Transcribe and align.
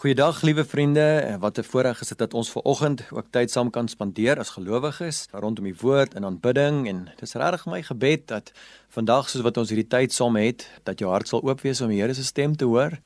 Goeiedag 0.00 0.42
liewe 0.42 0.64
vriende, 0.64 1.36
wat 1.40 1.58
'n 1.58 1.62
voorreg 1.62 2.00
is 2.00 2.08
dit 2.08 2.18
dat 2.18 2.34
ons 2.34 2.50
ver 2.50 2.62
oggend 2.62 3.04
ook 3.10 3.26
tyd 3.30 3.50
saam 3.50 3.70
kan 3.70 3.88
spandeer 3.88 4.38
as 4.38 4.48
gelowiges 4.48 5.26
rondom 5.30 5.64
die 5.64 5.76
woord 5.80 6.14
en 6.14 6.24
aanbidding 6.24 6.88
en 6.88 7.04
dit 7.04 7.22
is 7.22 7.34
regtig 7.34 7.66
my 7.66 7.82
gebed 7.82 8.26
dat 8.26 8.52
vandag 8.88 9.28
soos 9.28 9.42
wat 9.42 9.56
ons 9.56 9.68
hierdie 9.68 9.88
tyd 9.88 10.12
saam 10.12 10.36
het, 10.36 10.80
dat 10.82 10.98
jou 10.98 11.10
hart 11.10 11.28
sal 11.28 11.42
oop 11.42 11.60
wees 11.60 11.80
om 11.80 11.88
die 11.88 12.00
Here 12.00 12.14
se 12.14 12.24
stem 12.24 12.56
te 12.56 12.64
hoor. 12.64 12.98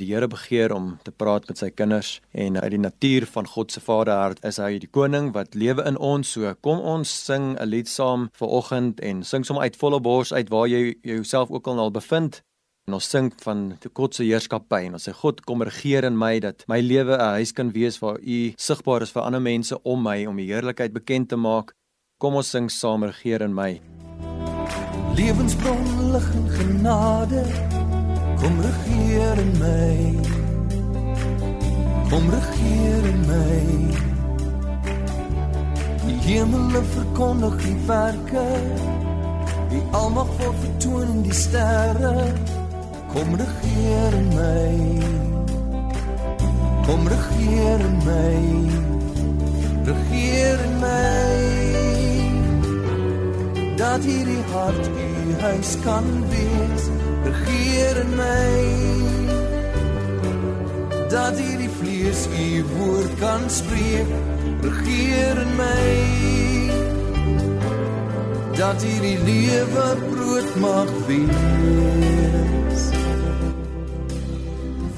Die 0.00 0.14
Here 0.14 0.26
begeer 0.26 0.72
om 0.72 0.98
te 1.02 1.10
praat 1.10 1.46
met 1.48 1.58
sy 1.58 1.70
kinders 1.70 2.20
en 2.30 2.60
uit 2.60 2.70
die 2.70 2.82
natuur 2.82 3.26
van 3.26 3.46
God 3.46 3.72
se 3.72 3.80
Vaderhart 3.80 4.44
is 4.44 4.56
hy 4.56 4.78
die 4.78 4.90
koning 4.90 5.32
wat 5.32 5.54
lewe 5.54 5.84
in 5.86 5.98
ons. 5.98 6.32
So 6.32 6.54
kom 6.60 6.80
ons 6.80 7.24
sing 7.24 7.56
'n 7.60 7.68
lied 7.68 7.88
saam 7.88 8.28
ver 8.32 8.48
oggend 8.48 9.00
en 9.00 9.22
sing 9.22 9.46
sommer 9.46 9.62
uit 9.62 9.76
volle 9.76 10.00
bors 10.00 10.32
uit 10.32 10.48
waar 10.48 10.66
jy 10.66 10.94
jouself 11.02 11.50
ook 11.50 11.66
al 11.66 11.90
bevind. 11.90 12.42
En 12.84 12.98
ons 12.98 13.06
sing 13.10 13.30
van 13.40 13.60
God 13.96 14.14
se 14.14 14.26
heerskappy 14.26 14.82
en 14.84 14.98
ons 14.98 15.06
sê 15.08 15.12
God 15.16 15.38
kom 15.48 15.62
regeer 15.64 16.04
in 16.04 16.18
my 16.20 16.34
dat 16.44 16.66
my 16.68 16.80
lewe 16.84 17.16
'n 17.16 17.36
huis 17.40 17.52
kan 17.52 17.72
wees 17.72 17.96
waar 18.02 18.18
U 18.20 18.52
sigbaar 18.56 19.02
is 19.02 19.12
vir 19.12 19.22
ander 19.22 19.40
mense 19.40 19.82
om 19.82 20.02
my 20.02 20.26
om 20.26 20.36
die 20.36 20.52
heerlikheid 20.52 20.92
bekend 20.92 21.28
te 21.28 21.36
maak. 21.36 21.72
Kom 22.20 22.34
ons 22.34 22.50
sing 22.50 22.68
saam 22.70 23.04
regeer 23.04 23.40
in 23.40 23.54
my. 23.54 23.80
Lewensbron 25.16 26.12
lig 26.12 26.28
en 26.34 26.48
genade 26.50 27.44
Kom 28.44 28.60
regeer 28.60 29.38
in 29.38 29.52
my. 29.58 29.96
Kom 32.10 32.30
regeer 32.30 33.04
in 33.12 33.20
my. 33.30 33.60
Die 36.06 36.18
hemel 36.26 36.82
verkondig 36.92 37.56
die 37.62 37.78
werke. 37.86 38.44
Die 39.70 39.82
almag 39.92 40.28
word 40.38 40.60
vertoon 40.66 41.08
in 41.08 41.22
die 41.22 41.32
sterre. 41.32 42.63
Kom 43.14 43.34
regeer 43.42 44.14
my. 44.34 44.76
Kom 46.86 47.08
regeer 47.08 47.82
my. 48.08 48.40
Regeer 49.88 50.58
my. 50.80 51.74
Dat 53.76 54.04
hierdie 54.04 54.42
hart 54.52 54.86
u 54.86 55.40
huis 55.40 55.76
kan 55.84 56.04
wees 56.28 56.84
regeer 57.24 58.06
my 58.16 58.54
dat 61.08 61.38
hierdie 61.38 61.70
vlees 61.78 62.26
u 62.26 62.64
woord 62.76 63.18
kan 63.18 63.50
spreek 63.50 64.10
regeer 64.60 65.46
my 65.56 65.94
dat 68.56 68.82
hierdie 68.82 69.18
lewe 69.24 69.86
brood 70.10 70.56
mag 70.60 70.90
wees 71.06 72.53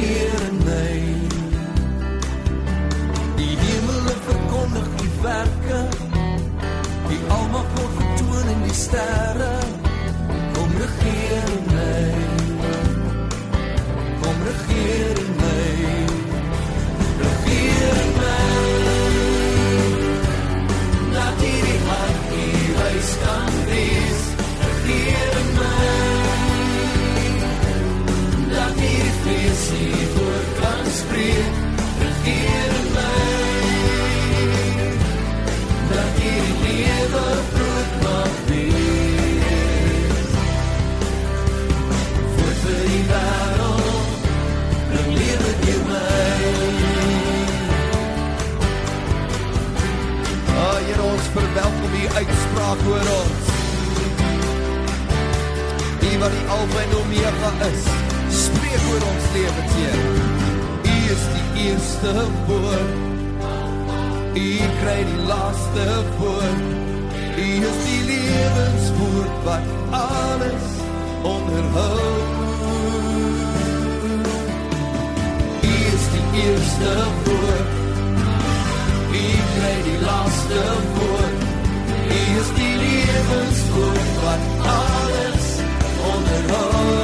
my 0.00 0.64
die 0.64 0.97
uitspraak 52.68 52.80
oor 52.90 53.08
ons 53.16 53.46
Die 56.00 56.18
wat 56.20 56.32
die 56.34 56.46
Alpha 56.52 56.80
en 56.82 56.94
Omega 57.00 57.50
is 57.68 57.86
spreek 58.38 58.82
oor 58.90 59.04
ons 59.08 59.28
lewens, 59.34 59.76
Heer. 59.78 60.00
U 60.84 60.96
is 61.14 61.24
die 61.32 61.64
eerste 61.64 62.12
woord. 62.48 62.92
U 64.36 64.50
kry 64.80 64.98
die 65.08 65.24
laaste 65.30 65.86
woord. 66.18 66.68
U 67.38 67.48
is 67.70 67.80
die 67.86 68.02
lewenswoord 68.10 69.40
wat 69.48 69.72
alles 70.02 70.68
onderhou. 71.32 72.12
U 75.64 75.74
is 75.96 76.08
die 76.14 76.26
eerste 76.44 76.94
woord. 77.24 77.76
U 79.08 79.26
kry 79.56 79.76
die 79.88 80.00
laaste 80.04 80.64
woord. 80.98 81.47
U 82.08 82.20
is 82.40 82.50
die 82.58 82.74
lewenswoord 82.84 84.12
wat 84.24 84.42
alles 84.76 85.46
onderhou. 86.14 86.98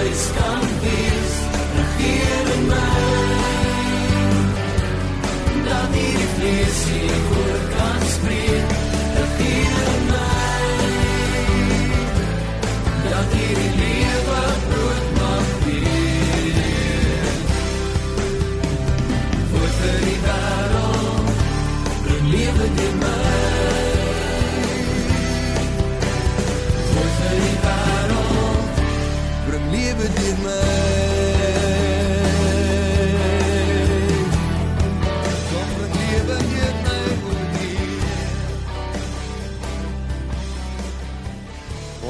huis 0.00 0.24
kan 0.36 0.60
wees, 0.82 1.34
regeer 1.76 2.46
in 2.56 2.66
my. 2.66 2.78
Dat 5.66 5.88
die 5.92 6.16
vlees 6.34 6.78
hier 6.90 7.20
voor 7.30 7.60
kan 7.76 8.00
spreek, 8.16 8.59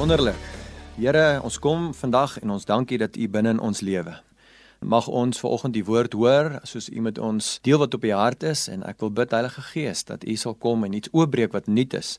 Wonderlik. 0.01 0.35
Here, 0.97 1.39
ons 1.43 1.59
kom 1.59 1.93
vandag 1.93 2.39
en 2.41 2.49
ons 2.49 2.65
dankie 2.65 2.97
dat 2.97 3.15
U 3.15 3.27
binne 3.29 3.53
in 3.53 3.59
ons 3.61 3.79
lewe. 3.85 4.15
Mag 4.81 5.05
ons 5.07 5.39
vanoggend 5.39 5.75
die 5.77 5.83
woord 5.85 6.15
hoor 6.17 6.55
soos 6.65 6.87
U 6.89 7.03
met 7.05 7.19
ons 7.21 7.59
deel 7.61 7.77
wat 7.77 7.93
op 7.93 8.03
U 8.03 8.11
hart 8.11 8.43
is 8.43 8.65
en 8.67 8.81
ek 8.89 8.97
wil 9.05 9.11
bid 9.13 9.31
Heilige 9.31 9.61
Gees 9.69 10.01
dat 10.09 10.25
U 10.25 10.35
sal 10.35 10.57
kom 10.57 10.87
en 10.87 10.97
iets 10.97 11.11
oopbreek 11.13 11.53
wat 11.53 11.69
nuut 11.69 11.93
is. 11.93 12.15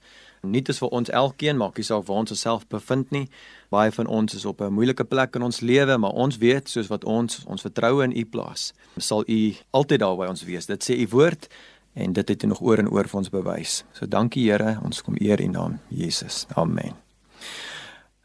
Nuut 0.46 0.70
is 0.70 0.78
vir 0.78 0.94
ons 0.94 1.10
elkeen, 1.10 1.58
maak 1.58 1.76
nie 1.76 1.88
saak 1.88 2.06
waar 2.06 2.22
ons 2.22 2.36
osself 2.36 2.68
bevind 2.70 3.10
nie. 3.10 3.26
Baie 3.72 3.92
van 3.92 4.06
ons 4.06 4.34
is 4.36 4.44
op 4.44 4.60
'n 4.60 4.72
moeilike 4.72 5.04
plek 5.04 5.34
in 5.34 5.42
ons 5.42 5.60
lewe, 5.60 5.96
maar 5.98 6.10
ons 6.10 6.36
weet 6.36 6.68
soos 6.68 6.86
wat 6.86 7.04
ons 7.04 7.44
ons 7.46 7.62
vertroue 7.62 8.04
in 8.04 8.16
U 8.16 8.24
plaas, 8.24 8.72
sal 8.96 9.24
U 9.26 9.54
altyd 9.70 10.00
daar 10.00 10.16
by 10.16 10.26
ons 10.26 10.44
wees. 10.44 10.66
Dit 10.66 10.84
sê 10.84 10.98
U 11.00 11.06
woord 11.08 11.48
en 11.94 12.12
dit 12.12 12.28
het 12.28 12.42
U 12.42 12.46
nog 12.46 12.60
oor 12.60 12.78
en 12.78 12.90
oor 12.90 13.08
vir 13.08 13.18
ons 13.18 13.30
bewys. 13.30 13.84
So 13.92 14.06
dankie 14.06 14.50
Here, 14.50 14.78
ons 14.84 15.02
kom 15.02 15.14
eer 15.20 15.40
U 15.40 15.46
naam, 15.46 15.78
Jesus. 15.88 16.46
Amen. 16.54 16.92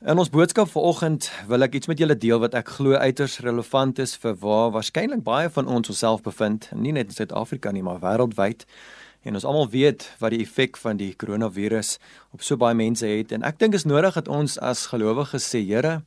In 0.06 0.18
ons 0.18 0.30
boodskap 0.30 0.70
vanoggend 0.70 1.32
wil 1.48 1.62
ek 1.66 1.74
iets 1.74 1.88
met 1.88 1.98
julle 1.98 2.18
deel 2.18 2.40
wat 2.40 2.54
ek 2.54 2.68
glo 2.68 2.94
uiters 2.94 3.40
relevant 3.40 4.00
is 4.00 4.16
vir 4.16 4.36
waar 4.44 4.72
waarskynlik 4.72 5.24
baie 5.24 5.50
van 5.50 5.68
ons 5.68 5.90
onsself 5.90 6.22
bevind, 6.22 6.70
nie 6.76 6.92
net 6.92 7.08
in 7.08 7.14
Suid-Afrika 7.14 7.72
nie, 7.72 7.82
maar 7.84 7.98
wêreldwyd. 8.00 8.66
En 9.28 9.36
ons 9.36 9.44
almal 9.44 9.68
weet 9.70 10.06
wat 10.22 10.32
die 10.32 10.40
effek 10.40 10.78
van 10.80 10.96
die 11.00 11.12
koronavirus 11.20 11.98
op 12.32 12.44
so 12.48 12.56
baie 12.56 12.78
mense 12.80 13.08
het 13.10 13.34
en 13.36 13.44
ek 13.44 13.58
dink 13.60 13.76
is 13.76 13.84
nodig 13.84 14.16
dat 14.16 14.30
ons 14.32 14.56
as 14.64 14.86
gelowiges 14.88 15.44
sê 15.52 15.60
Here, 15.68 15.98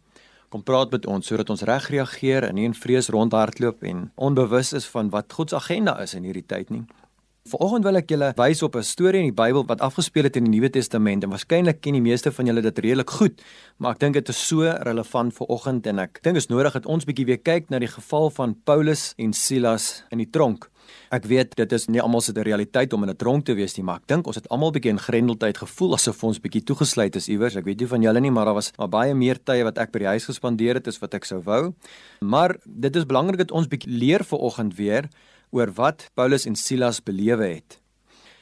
kom 0.49 0.65
praat 0.65 0.95
met 0.95 1.05
ons 1.07 1.29
sodat 1.29 1.53
ons 1.53 1.67
reg 1.69 1.91
reageer 1.93 2.49
en 2.49 2.57
nie 2.57 2.65
in 2.65 2.75
vrees 2.75 3.11
rondhardloop 3.13 3.85
en 3.85 4.07
onbewus 4.17 4.73
is 4.81 4.89
van 4.95 5.13
wat 5.13 5.37
God 5.37 5.53
se 5.53 5.61
agenda 5.61 5.99
is 6.01 6.17
in 6.17 6.25
hierdie 6.25 6.47
tyd 6.49 6.73
nie. 6.73 6.87
Vanoggend 7.49 7.87
wil 7.89 7.97
ek 7.97 8.11
julle 8.13 8.27
wys 8.37 8.61
op 8.61 8.75
'n 8.77 8.85
storie 8.85 9.21
in 9.21 9.31
die 9.33 9.43
Bybel 9.43 9.65
wat 9.65 9.81
afgespeel 9.81 10.25
het 10.25 10.37
in 10.37 10.45
die 10.45 10.51
Nuwe 10.51 10.69
Testament 10.69 11.25
en 11.25 11.31
waarskynlik 11.31 11.81
ken 11.81 11.95
die 11.95 12.03
meeste 12.03 12.31
van 12.31 12.45
julle 12.45 12.61
dit 12.61 12.79
redelik 12.79 13.11
goed, 13.11 13.41
maar 13.79 13.93
ek 13.93 13.99
dink 13.99 14.15
dit 14.15 14.29
is 14.29 14.49
so 14.49 14.61
relevant 14.61 15.33
vir 15.33 15.47
oggend 15.49 15.87
en 15.87 15.99
ek 16.01 16.21
dink 16.23 16.37
is 16.37 16.49
nodig 16.49 16.73
dat 16.73 16.87
ons 16.87 17.05
bietjie 17.07 17.25
weer 17.25 17.39
kyk 17.39 17.71
na 17.71 17.79
die 17.79 17.89
geval 17.89 18.29
van 18.31 18.55
Paulus 18.65 19.15
en 19.17 19.33
Silas 19.33 20.05
in 20.11 20.19
die 20.19 20.29
tronk. 20.31 20.69
Ek 21.11 21.25
weet 21.25 21.57
dit 21.57 21.73
is 21.73 21.89
nie 21.89 22.03
almal 22.03 22.21
se 22.21 22.33
realiteit 22.33 22.93
om 22.93 23.05
in 23.05 23.11
'n 23.11 23.17
tronk 23.17 23.47
te 23.47 23.55
wees 23.55 23.75
nie, 23.79 23.85
maar 23.85 23.97
ek 23.97 24.07
dink 24.07 24.27
ons 24.27 24.37
het 24.37 24.49
almal 24.51 24.71
bietjie 24.73 24.91
in 24.91 24.99
grendeltyd 24.99 25.57
gevoel 25.57 25.95
asof 25.95 26.23
ons 26.25 26.41
bietjie 26.41 26.63
toegesluit 26.63 27.17
is 27.17 27.29
iewers. 27.29 27.57
Ek 27.57 27.65
weet 27.65 27.81
nie 27.81 27.89
van 27.89 28.03
julle 28.03 28.21
nie, 28.21 28.31
maar 28.31 28.45
daar 28.45 28.55
was 28.55 28.71
maar 28.77 28.89
baie 28.89 29.15
meer 29.15 29.39
tye 29.43 29.65
wat 29.65 29.79
ek 29.79 29.93
by 29.93 29.99
die 29.99 30.09
huis 30.09 30.27
gespandeer 30.27 30.75
het 30.75 30.87
as 30.87 30.99
wat 30.99 31.15
ek 31.15 31.25
sou 31.25 31.41
wou. 31.41 31.75
Maar 32.21 32.59
dit 32.67 32.97
is 32.97 33.07
belangrik 33.07 33.39
dat 33.39 33.51
ons 33.51 33.67
bietjie 33.67 33.91
leer 33.91 34.25
vir 34.25 34.39
oggend 34.39 34.77
weer 34.77 35.09
oor 35.51 35.73
wat 35.75 36.11
Paulus 36.15 36.47
en 36.47 36.57
Silas 36.57 37.03
belewe 37.03 37.47
het. 37.47 37.81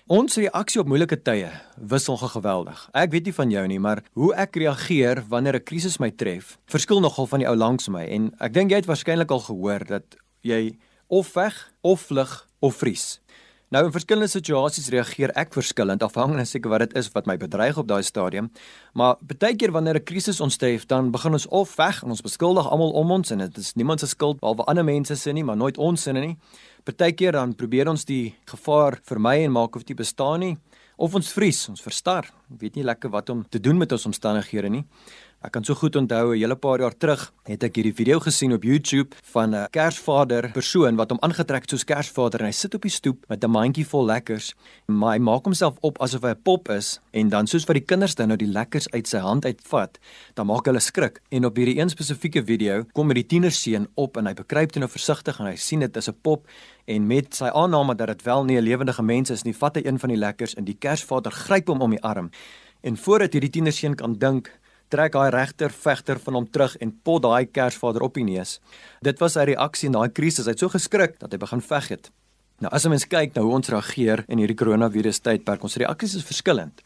Ons 0.08 0.38
reaksie 0.40 0.80
op 0.80 0.88
moeilike 0.88 1.18
tye 1.20 1.50
wissel 1.76 2.16
geweldig. 2.16 2.78
Ek 2.96 3.12
weet 3.12 3.26
nie 3.28 3.34
van 3.36 3.50
jou 3.52 3.64
nie, 3.68 3.80
maar 3.80 4.00
hoe 4.16 4.30
ek 4.40 4.56
reageer 4.56 5.20
wanneer 5.28 5.56
'n 5.56 5.64
krisis 5.64 5.98
my 6.00 6.10
tref, 6.10 6.56
verskil 6.66 7.00
nogal 7.00 7.26
van 7.26 7.40
die 7.40 7.48
ou 7.48 7.56
langs 7.56 7.88
my 7.88 8.04
en 8.04 8.32
ek 8.40 8.52
dink 8.52 8.70
jy 8.70 8.76
het 8.76 8.88
waarskynlik 8.88 9.30
al 9.30 9.40
gehoor 9.40 9.84
dat 9.84 10.16
jy 10.40 10.78
of 11.08 11.26
veg 11.26 11.72
of 11.82 12.00
vlug 12.00 12.46
of 12.60 12.76
vries. 12.76 13.20
Nou 13.68 13.82
in 13.84 13.92
verskillende 13.92 14.30
situasies 14.32 14.88
reageer 14.88 15.28
ek 15.36 15.50
verskillend 15.52 16.00
afhangende 16.02 16.46
seker 16.48 16.72
wat 16.72 16.86
dit 16.86 16.94
is 16.96 17.10
wat 17.12 17.26
my 17.28 17.34
bedreig 17.36 17.76
op 17.76 17.88
daai 17.90 18.00
stadium. 18.02 18.48
Maar 18.96 19.18
baie 19.20 19.56
keer 19.60 19.72
wanneer 19.72 20.00
'n 20.00 20.04
krisis 20.04 20.40
ontsteef, 20.40 20.86
dan 20.86 21.10
begin 21.10 21.32
ons 21.32 21.46
of 21.46 21.68
veg 21.68 22.02
en 22.02 22.08
ons 22.08 22.22
beskuldig 22.22 22.70
almal 22.70 22.90
om 22.90 23.10
ons 23.10 23.30
en 23.30 23.38
dit 23.38 23.56
is 23.58 23.74
niemand 23.74 24.00
se 24.00 24.06
skuld 24.06 24.40
behalwe 24.40 24.64
ander 24.64 24.84
mense 24.84 25.16
se 25.16 25.32
nie, 25.32 25.44
maar 25.44 25.56
nooit 25.56 25.76
ons 25.76 26.02
se 26.02 26.12
nie. 26.12 26.38
Partykeer 26.88 27.36
dan 27.36 27.50
probeer 27.52 27.90
ons 27.90 28.06
die 28.08 28.30
gevaar 28.48 28.94
vermy 29.04 29.42
en 29.44 29.52
maak 29.52 29.74
of 29.76 29.82
dit 29.84 29.96
bestaan 29.96 30.40
nie 30.40 30.54
of 30.96 31.12
ons 31.14 31.28
vries, 31.36 31.58
ons 31.68 31.82
verstar. 31.84 32.26
Weet 32.48 32.78
nie 32.78 32.84
lekker 32.86 33.12
wat 33.12 33.28
om 33.30 33.42
te 33.44 33.60
doen 33.60 33.76
met 33.78 33.92
ons 33.92 34.06
omstandighede 34.08 34.70
nie. 34.72 34.80
Ek 35.38 35.52
kan 35.54 35.62
so 35.62 35.78
goed 35.78 35.94
onthou 35.94 36.34
'n 36.34 36.40
hele 36.40 36.56
paar 36.56 36.80
jaar 36.80 36.96
terug 36.98 37.32
het 37.46 37.62
ek 37.62 37.76
hierdie 37.76 37.94
video 37.94 38.18
gesien 38.18 38.52
op 38.52 38.64
YouTube 38.64 39.14
van 39.22 39.54
'n 39.54 39.68
Kersvader 39.70 40.50
persoon 40.50 40.96
wat 40.96 41.10
hom 41.10 41.18
aangetrek 41.22 41.62
het 41.62 41.70
soos 41.70 41.84
Kersvader 41.84 42.40
en 42.40 42.46
hy 42.46 42.52
sit 42.52 42.74
op 42.74 42.82
die 42.82 42.90
stoep 42.90 43.24
met 43.28 43.44
'n 43.44 43.50
mandjie 43.50 43.86
vol 43.86 44.04
lekkers. 44.04 44.54
Maar 44.86 45.12
hy 45.12 45.18
maak 45.18 45.44
homself 45.44 45.76
op 45.80 46.00
asof 46.02 46.22
hy 46.22 46.30
'n 46.30 46.42
pop 46.42 46.68
is 46.70 47.00
en 47.12 47.28
dan 47.28 47.46
soos 47.46 47.64
wat 47.66 47.76
die 47.76 47.84
kinders 47.84 48.14
dan 48.14 48.28
nou 48.28 48.36
die 48.36 48.48
lekkers 48.48 48.90
uit 48.90 49.06
sy 49.06 49.18
hand 49.18 49.44
uitvat, 49.44 49.98
dan 50.34 50.46
maak 50.46 50.64
hulle 50.66 50.80
skrik. 50.80 51.20
En 51.30 51.44
op 51.44 51.56
hierdie 51.56 51.78
een 51.78 51.88
spesifieke 51.88 52.44
video 52.44 52.84
kom 52.92 53.06
met 53.06 53.16
die 53.16 53.26
tienerseun 53.26 53.86
op 53.94 54.16
en 54.16 54.26
hy 54.26 54.34
bekruip 54.34 54.70
toe 54.72 54.80
nou 54.80 54.90
versigtig 54.90 55.38
en 55.38 55.46
hy 55.46 55.56
sien 55.56 55.80
dit 55.80 55.96
is 55.96 56.08
'n 56.08 56.16
pop 56.22 56.48
en 56.86 57.06
met 57.06 57.34
sy 57.34 57.46
aanname 57.46 57.94
dat 57.94 58.08
dit 58.08 58.22
wel 58.22 58.44
nie 58.44 58.56
'n 58.58 58.64
lewende 58.64 59.02
mens 59.02 59.30
is 59.30 59.44
nie, 59.44 59.54
vat 59.54 59.76
hy 59.76 59.82
een 59.84 59.98
van 59.98 60.08
die 60.08 60.18
lekkers 60.18 60.54
en 60.54 60.64
die 60.64 60.76
Kersvader 60.78 61.30
gryp 61.30 61.68
hom 61.68 61.80
om 61.80 61.90
die 61.90 62.02
arm. 62.02 62.30
En 62.82 62.96
voordat 62.96 63.32
hierdie 63.32 63.50
tienerseun 63.50 63.94
kan 63.94 64.14
dink 64.14 64.58
trek 64.88 65.14
hy 65.14 65.28
regter 65.30 65.70
vegter 65.70 66.18
van 66.18 66.34
hom 66.34 66.46
terug 66.50 66.76
en 66.80 66.92
pot 67.04 67.22
daai 67.22 67.46
Kersvader 67.46 68.02
op 68.02 68.14
die 68.14 68.24
neus. 68.24 68.60
Dit 69.02 69.20
was 69.20 69.32
sy 69.32 69.44
reaksie 69.44 69.86
in 69.86 69.92
daai 69.92 70.08
krisis. 70.08 70.46
Hy 70.46 70.56
het 70.56 70.58
so 70.58 70.68
geskrik 70.68 71.18
dat 71.18 71.32
hy 71.32 71.38
begin 71.38 71.60
veg 71.60 71.88
het. 71.88 72.10
Nou 72.60 72.72
as 72.72 72.84
'n 72.84 72.90
mens 72.90 73.06
kyk 73.06 73.34
na 73.34 73.42
hoe 73.42 73.54
ons 73.54 73.68
reageer 73.68 74.24
in 74.28 74.38
hierdie 74.38 74.56
koronavirus 74.56 75.20
tydperk, 75.20 75.62
ons 75.62 75.76
reaksies 75.76 76.16
is 76.16 76.24
verskillend. 76.24 76.82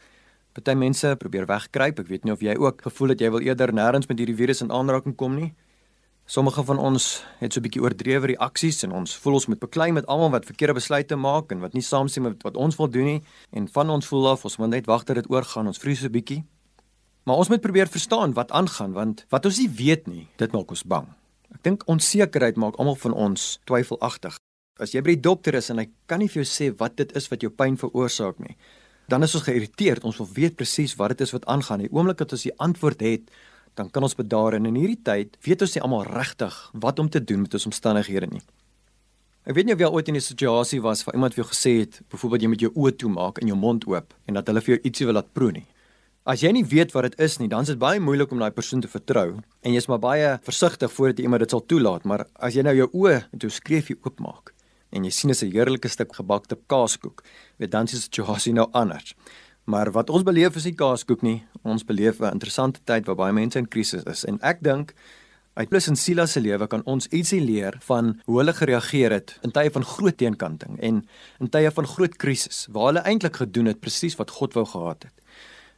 Party 0.53 0.73
mense 0.73 1.15
probeer 1.17 1.45
wegkruip. 1.45 1.99
Ek 1.99 2.07
weet 2.07 2.23
nie 2.23 2.31
of 2.33 2.41
jy 2.41 2.55
ook 2.55 2.81
gevoel 2.81 3.09
het 3.09 3.19
jy 3.19 3.29
wil 3.29 3.41
eerder 3.41 3.73
nêrens 3.73 4.07
met 4.07 4.19
hierdie 4.19 4.35
virus 4.35 4.61
in 4.61 4.71
aanraking 4.71 5.15
kom 5.15 5.35
nie. 5.35 5.53
Sommige 6.25 6.63
van 6.63 6.77
ons 6.77 7.23
het 7.39 7.53
so 7.53 7.59
'n 7.59 7.63
bietjie 7.63 7.81
oordrewe 7.81 8.27
reaksies 8.27 8.83
en 8.83 8.91
ons 8.91 9.17
voel 9.17 9.33
ons 9.33 9.47
moet 9.47 9.59
beklei 9.59 9.91
met 9.91 10.05
almal 10.05 10.29
wat 10.29 10.45
verkeerde 10.45 10.73
besluite 10.73 11.15
maak 11.15 11.51
en 11.51 11.59
wat 11.59 11.73
nie 11.73 11.81
saamstem 11.81 12.23
met 12.23 12.43
wat 12.43 12.55
ons 12.55 12.75
wil 12.75 12.87
doen 12.87 13.03
nie 13.03 13.21
en 13.51 13.67
van 13.67 13.89
ons 13.89 14.05
voel 14.05 14.29
af 14.29 14.43
ons 14.45 14.57
moet 14.57 14.69
net 14.69 14.85
wag 14.85 15.03
dat 15.03 15.15
dit 15.15 15.29
oorgaan. 15.29 15.67
Ons 15.67 15.77
vrees 15.79 15.99
so 15.99 16.05
'n 16.05 16.11
bietjie. 16.11 16.43
Maar 17.23 17.39
ons 17.39 17.49
moet 17.49 17.61
probeer 17.61 17.87
verstaan 17.87 18.33
wat 18.33 18.51
aangaan 18.51 18.91
want 18.91 19.25
wat 19.31 19.45
ons 19.45 19.59
nie 19.61 19.69
weet 19.69 20.07
nie, 20.07 20.27
dit 20.37 20.51
maak 20.51 20.71
ons 20.75 20.83
bang. 20.83 21.07
Ek 21.55 21.63
dink 21.63 21.85
onsekerheid 21.87 22.57
maak 22.59 22.79
almal 22.81 22.97
van 22.99 23.13
ons 23.13 23.59
twyfelagtig. 23.69 24.35
As 24.81 24.91
jy 24.91 25.03
by 25.05 25.15
die 25.15 25.23
dokter 25.23 25.55
is 25.55 25.69
en 25.71 25.79
hy 25.79 25.87
kan 26.09 26.19
nie 26.19 26.27
vir 26.27 26.41
jou 26.41 26.49
sê 26.49 26.71
wat 26.79 26.97
dit 26.99 27.13
is 27.15 27.29
wat 27.31 27.45
jou 27.45 27.51
pyn 27.53 27.77
veroorsaak 27.79 28.41
nie, 28.43 28.57
dan 29.07 29.23
is 29.23 29.35
ons 29.37 29.45
geïrriteerd. 29.45 30.03
Ons 30.03 30.19
wil 30.19 30.29
weet 30.35 30.57
presies 30.59 30.97
wat 30.99 31.13
dit 31.13 31.23
is 31.23 31.31
wat 31.35 31.45
aangaan. 31.51 31.85
Die 31.85 31.91
oomblik 31.93 32.19
dat 32.19 32.33
ons 32.35 32.43
die 32.47 32.55
antwoord 32.57 33.03
het, 33.05 33.31
dan 33.79 33.89
kan 33.93 34.03
ons 34.03 34.17
bedaar 34.17 34.57
en 34.57 34.67
in 34.69 34.75
hierdie 34.77 34.99
tyd 35.05 35.37
weet 35.45 35.63
ons 35.63 35.77
nie 35.77 35.83
almal 35.85 36.03
regtig 36.09 36.57
wat 36.83 36.99
om 36.99 37.09
te 37.09 37.23
doen 37.23 37.45
met 37.45 37.55
ons 37.55 37.69
omstandighede 37.71 38.29
nie. 38.33 38.43
Ek 39.43 39.55
weet 39.57 39.67
nie 39.67 39.75
of 39.75 39.81
jy 39.81 39.89
ooit 39.91 40.07
in 40.07 40.15
'n 40.15 40.21
situasie 40.21 40.81
was 40.81 41.03
waar 41.03 41.15
iemand 41.15 41.33
vir 41.33 41.43
jou 41.43 41.51
gesê 41.51 41.79
het, 41.79 42.01
byvoorbeeld 42.09 42.41
jy 42.41 42.47
moet 42.47 42.61
jou 42.61 42.71
oë 42.75 42.95
toemaak 42.97 43.37
en 43.39 43.47
jou 43.47 43.57
mond 43.57 43.85
oop 43.87 44.13
en 44.27 44.33
dat 44.33 44.47
hulle 44.47 44.61
vir 44.61 44.75
jou 44.75 44.81
ietsie 44.83 45.05
wil 45.05 45.15
laat 45.15 45.33
proe 45.33 45.51
nie. 45.51 45.65
As 46.23 46.39
jy 46.39 46.53
nie 46.55 46.63
weet 46.63 46.93
wat 46.95 47.03
dit 47.03 47.17
is 47.25 47.33
nie, 47.41 47.49
dan 47.51 47.65
is 47.65 47.69
dit 47.73 47.79
baie 47.79 47.99
moeilik 47.99 48.31
om 48.31 48.39
daai 48.39 48.53
persoon 48.55 48.79
te 48.79 48.87
vertrou 48.87 49.41
en 49.43 49.73
jy's 49.75 49.89
maar 49.91 49.99
baie 49.99 50.27
versigtig 50.45 50.91
voordat 50.95 51.17
jy 51.19 51.25
iemand 51.27 51.43
dit 51.43 51.51
sal 51.51 51.63
toelaat, 51.67 52.05
maar 52.07 52.21
as 52.39 52.55
jy 52.55 52.63
nou 52.63 52.71
jou 52.77 52.85
oë 52.95 53.17
en 53.25 53.41
toe 53.43 53.49
skreef 53.51 53.89
jy 53.91 53.97
oopmaak 54.07 54.53
en 54.95 55.03
jy 55.03 55.11
sien 55.11 55.33
'n 55.35 55.51
heerlike 55.51 55.89
stuk 55.91 56.15
gebakte 56.15 56.55
kaaskoek, 56.71 57.23
weet 57.59 57.71
dan 57.71 57.91
is 57.91 57.91
die 57.91 57.99
situasie 57.99 58.53
nou 58.53 58.69
anders. 58.71 59.15
Maar 59.65 59.91
wat 59.91 60.09
ons 60.09 60.23
beleef 60.23 60.55
is 60.55 60.63
nie 60.63 60.75
kaaskoek 60.75 61.23
nie, 61.23 61.43
ons 61.63 61.83
beleef 61.83 62.21
'n 62.21 62.31
interessante 62.31 62.79
tyd 62.85 63.05
waar 63.05 63.15
baie 63.15 63.33
mense 63.33 63.59
in 63.59 63.67
krisis 63.67 64.03
is 64.05 64.23
en 64.23 64.39
ek 64.41 64.63
dink 64.63 64.93
uit 65.55 65.69
plus 65.69 65.87
in 65.87 65.95
Silas 65.95 66.31
se 66.31 66.39
lewe 66.39 66.67
kan 66.67 66.83
ons 66.85 67.07
ietsie 67.07 67.41
leer 67.41 67.75
van 67.81 68.21
hoe 68.25 68.37
hulle 68.37 68.53
gereageer 68.53 69.11
het 69.11 69.39
in 69.43 69.51
tye 69.51 69.69
van 69.69 69.83
groot 69.83 70.17
teenkanting 70.17 70.79
en 70.79 71.05
in 71.39 71.49
tye 71.49 71.69
van 71.71 71.85
groot 71.85 72.15
krisis 72.15 72.67
waar 72.71 72.93
hulle 72.93 73.03
eintlik 73.03 73.35
gedoen 73.35 73.65
het 73.65 73.81
presies 73.81 74.15
wat 74.15 74.31
God 74.31 74.53
wou 74.53 74.65
gehad 74.65 75.03
het. 75.03 75.22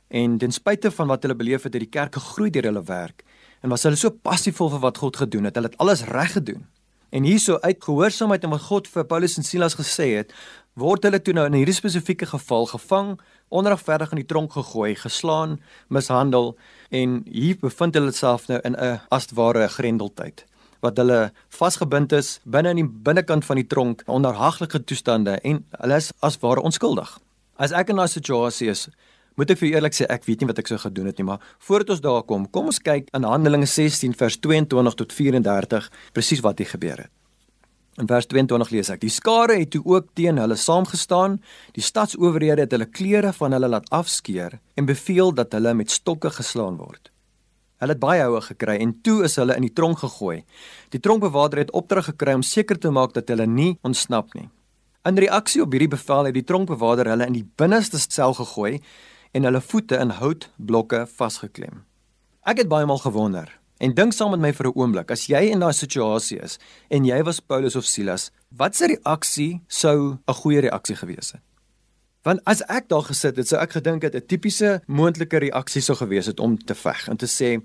En 0.07 0.37
ten 0.37 0.51
spyte 0.51 0.91
van 0.91 1.07
wat 1.07 1.23
hulle 1.23 1.35
beleef 1.35 1.63
het, 1.63 1.73
het 1.73 1.81
die 1.81 1.91
kerk 1.91 2.15
gegroei 2.15 2.49
deur 2.49 2.69
hulle 2.69 2.83
werk 2.83 3.23
en 3.61 3.69
was 3.69 3.83
hulle 3.83 3.97
so 3.97 4.13
passievol 4.13 4.69
vir 4.75 4.81
wat 4.83 4.97
God 5.01 5.17
gedoen 5.17 5.47
het. 5.49 5.55
Hulle 5.55 5.71
het 5.71 5.77
alles 5.81 6.03
reg 6.05 6.35
gedoen. 6.37 6.67
En 7.09 7.23
hierso 7.23 7.57
uit 7.61 7.83
gehoorsaamheid 7.83 8.43
aan 8.43 8.53
wat 8.53 8.67
God 8.67 8.87
vir 8.91 9.05
Paulus 9.09 9.37
en 9.37 9.43
Silas 9.43 9.77
gesê 9.79 10.11
het, 10.17 10.33
word 10.77 11.07
hulle 11.07 11.21
toe 11.23 11.33
nou 11.33 11.45
in 11.49 11.55
hierdie 11.57 11.73
spesifieke 11.73 12.27
geval 12.29 12.67
gevang, 12.69 13.15
onregverdig 13.49 14.11
in 14.11 14.21
die 14.21 14.27
tronk 14.27 14.53
gegooi, 14.53 14.95
geslaan, 14.99 15.59
mishandel 15.87 16.53
en 16.91 17.21
hier 17.25 17.57
bevind 17.61 17.95
hulle 17.97 18.11
self 18.13 18.49
nou 18.51 18.59
in 18.63 18.75
'n 18.75 18.99
asware 19.09 19.69
grendeltyd 19.69 20.45
wat 20.85 20.97
hulle 21.01 21.31
vasgebind 21.49 22.11
is 22.11 22.39
binne 22.43 22.69
in 22.69 22.81
die 22.83 22.89
binnekant 23.07 23.45
van 23.45 23.55
die 23.55 23.67
tronk 23.67 24.03
onder 24.05 24.33
haglike 24.37 24.83
toestande 24.83 25.39
en 25.41 25.63
hulle 25.79 25.95
is 25.95 26.11
as 26.21 26.37
ware 26.43 26.61
onskuldig. 26.61 27.09
As 27.57 27.71
ek 27.71 27.89
in 27.89 27.95
daai 28.01 28.11
situasie 28.11 28.69
is, 28.69 28.89
Moet 29.35 29.51
ek 29.51 29.59
vir 29.59 29.73
eerlik 29.73 29.95
sê 29.97 30.05
ek 30.07 30.23
weet 30.29 30.41
nie 30.41 30.47
wat 30.47 30.59
ek 30.61 30.69
sou 30.71 30.77
gedoen 30.79 31.09
het 31.09 31.17
nie, 31.19 31.27
maar 31.27 31.43
voordat 31.67 31.97
ons 31.97 32.03
daar 32.03 32.23
kom, 32.23 32.45
kom 32.47 32.69
ons 32.71 32.79
kyk 32.79 33.09
in 33.17 33.27
Handelinge 33.27 33.67
16 33.67 34.15
vers 34.15 34.37
22 34.39 34.95
tot 35.01 35.11
34 35.11 35.89
presies 36.15 36.43
wat 36.45 36.61
hier 36.63 36.71
gebeur 36.71 37.01
het. 37.03 37.11
In 37.99 38.07
vers 38.07 38.27
22 38.27 38.71
lees 38.75 38.91
ek: 38.91 39.01
Die 39.03 39.11
skare 39.11 39.55
het 39.59 39.71
toe 39.71 39.81
ook 39.87 40.09
teen 40.19 40.39
hulle 40.39 40.55
saamgestaan, 40.59 41.37
die 41.75 41.83
stadsowerhede 41.83 42.65
het 42.65 42.75
hulle 42.75 42.87
klere 42.91 43.31
van 43.35 43.55
hulle 43.55 43.69
laat 43.71 43.87
afskeer 43.95 44.57
en 44.75 44.87
beveel 44.87 45.31
dat 45.35 45.55
hulle 45.55 45.73
met 45.75 45.91
stokke 45.91 46.31
geslaan 46.35 46.79
word. 46.79 47.11
Hulle 47.83 47.95
het 47.95 48.03
baie 48.03 48.23
houe 48.23 48.41
gekry 48.43 48.77
en 48.83 48.93
toe 49.03 49.21
is 49.27 49.35
hulle 49.39 49.55
in 49.59 49.67
die 49.67 49.73
tronk 49.75 49.99
gegooi. 50.03 50.43
Die 50.95 50.99
tronkbewaarder 50.99 51.65
het 51.65 51.73
opdrag 51.75 52.07
gekry 52.11 52.35
om 52.35 52.43
seker 52.43 52.79
te 52.79 52.91
maak 52.91 53.15
dat 53.15 53.31
hulle 53.31 53.47
nie 53.47 53.73
ontsnap 53.83 54.31
nie. 54.35 54.47
In 55.07 55.19
reaksie 55.19 55.61
op 55.63 55.75
hierdie 55.75 55.91
bevel 55.91 56.31
het 56.31 56.35
die 56.35 56.47
tronkbewaarder 56.47 57.11
hulle 57.11 57.27
in 57.27 57.35
die 57.35 57.47
binneste 57.59 57.99
sel 57.99 58.33
gegooi 58.35 58.79
en 59.35 59.43
hulle 59.43 59.61
voete 59.61 59.99
in 59.99 60.13
houtblokke 60.15 61.03
vasgeklem. 61.17 61.83
Ek 62.47 62.61
het 62.61 62.71
baie 62.71 62.87
maal 62.87 63.03
gewonder 63.03 63.51
en 63.83 63.91
dink 63.91 64.13
saam 64.15 64.31
met 64.31 64.39
my 64.39 64.51
vir 64.55 64.67
'n 64.67 64.77
oomblik, 64.79 65.11
as 65.11 65.27
jy 65.27 65.51
in 65.51 65.59
daai 65.59 65.73
situasie 65.73 66.39
is 66.39 66.57
en 66.89 67.05
jy 67.05 67.23
was 67.23 67.39
Paulus 67.39 67.75
of 67.75 67.85
Silas, 67.85 68.31
wat 68.49 68.75
se 68.75 68.87
reaksie 68.87 69.61
sou 69.67 70.17
'n 70.27 70.33
goeie 70.33 70.61
reaksie 70.61 70.95
gewees 70.95 71.31
het? 71.31 71.41
Want 72.23 72.39
as 72.45 72.61
ek 72.61 72.87
daar 72.87 73.03
gesit 73.03 73.35
het, 73.35 73.47
sou 73.47 73.59
ek 73.61 73.71
gedink 73.71 74.01
het 74.01 74.15
'n 74.15 74.25
tipiese 74.27 74.81
moontlike 74.87 75.37
reaksie 75.37 75.81
sou 75.81 75.97
gewees 75.97 76.25
het 76.25 76.39
om 76.39 76.57
te 76.57 76.75
veg 76.75 77.07
en 77.09 77.17
te 77.17 77.27
sê 77.27 77.61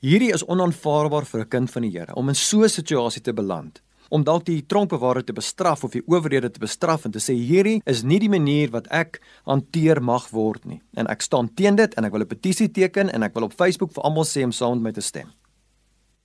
hierdie 0.00 0.34
is 0.34 0.44
onaanvaarbaar 0.44 1.24
vir 1.24 1.40
'n 1.40 1.48
kind 1.48 1.70
van 1.70 1.82
die 1.82 1.98
Here 1.98 2.14
om 2.14 2.28
in 2.28 2.34
so 2.34 2.62
'n 2.62 2.68
situasie 2.68 3.22
te 3.22 3.32
beland 3.32 3.80
om 4.12 4.24
dalk 4.24 4.44
die 4.44 4.60
tronkbewaarder 4.68 5.24
te 5.24 5.32
bestraf 5.36 5.84
of 5.86 5.94
die 5.96 6.02
owerhede 6.06 6.50
te 6.52 6.60
bestraf 6.60 7.06
en 7.08 7.14
te 7.14 7.20
sê 7.22 7.32
hierdie 7.32 7.78
is 7.88 8.02
nie 8.04 8.20
die 8.20 8.30
manier 8.32 8.72
wat 8.74 8.90
ek 8.92 9.22
hanteer 9.48 10.02
mag 10.04 10.28
word 10.36 10.66
nie. 10.68 10.82
En 11.00 11.08
ek 11.08 11.24
staan 11.24 11.48
teen 11.56 11.78
dit 11.80 11.94
en 11.96 12.04
ek 12.04 12.12
wil 12.12 12.22
'n 12.22 12.34
petisie 12.34 12.68
teken 12.68 13.08
en 13.08 13.22
ek 13.22 13.34
wil 13.34 13.48
op 13.48 13.56
Facebook 13.56 13.92
vir 13.92 14.04
almal 14.04 14.24
sê 14.24 14.44
om 14.44 14.52
saam 14.52 14.74
met 14.74 14.82
my 14.82 14.92
te 14.92 15.00
stem. 15.00 15.32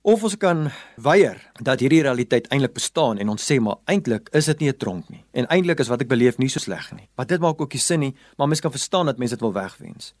Of 0.02 0.22
ons 0.22 0.36
kan 0.36 0.70
weier 0.96 1.40
dat 1.62 1.80
hierdie 1.80 2.02
realiteit 2.02 2.46
eintlik 2.52 2.74
bestaan 2.74 3.18
en 3.18 3.28
ons 3.28 3.50
sê 3.50 3.58
maar 3.60 3.76
eintlik 3.86 4.28
is 4.32 4.46
dit 4.46 4.60
nie 4.60 4.68
'n 4.68 4.76
tronk 4.76 5.08
nie. 5.08 5.24
En 5.32 5.46
eintlik 5.46 5.80
is 5.80 5.88
wat 5.88 6.00
ek 6.00 6.08
beleef 6.08 6.38
nie 6.38 6.48
so 6.48 6.60
sleg 6.60 6.92
nie. 6.92 7.08
Maar 7.16 7.26
dit 7.26 7.40
maak 7.40 7.60
ook 7.60 7.72
nie 7.72 7.80
sin 7.80 8.00
nie, 8.00 8.14
maar 8.36 8.48
mens 8.48 8.60
kan 8.60 8.70
verstaan 8.70 9.06
dat 9.06 9.18
mense 9.18 9.34
dit 9.34 9.40
wil 9.40 9.52
wegwens. 9.52 10.14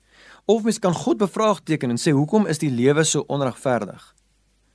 Of 0.46 0.62
mens 0.62 0.78
kan 0.78 0.94
God 0.94 1.18
bevraagteken 1.18 1.90
en 1.90 1.96
sê 1.96 2.12
hoekom 2.12 2.46
is 2.46 2.58
die 2.58 2.70
lewe 2.70 3.04
so 3.04 3.24
onregverdig? 3.28 4.14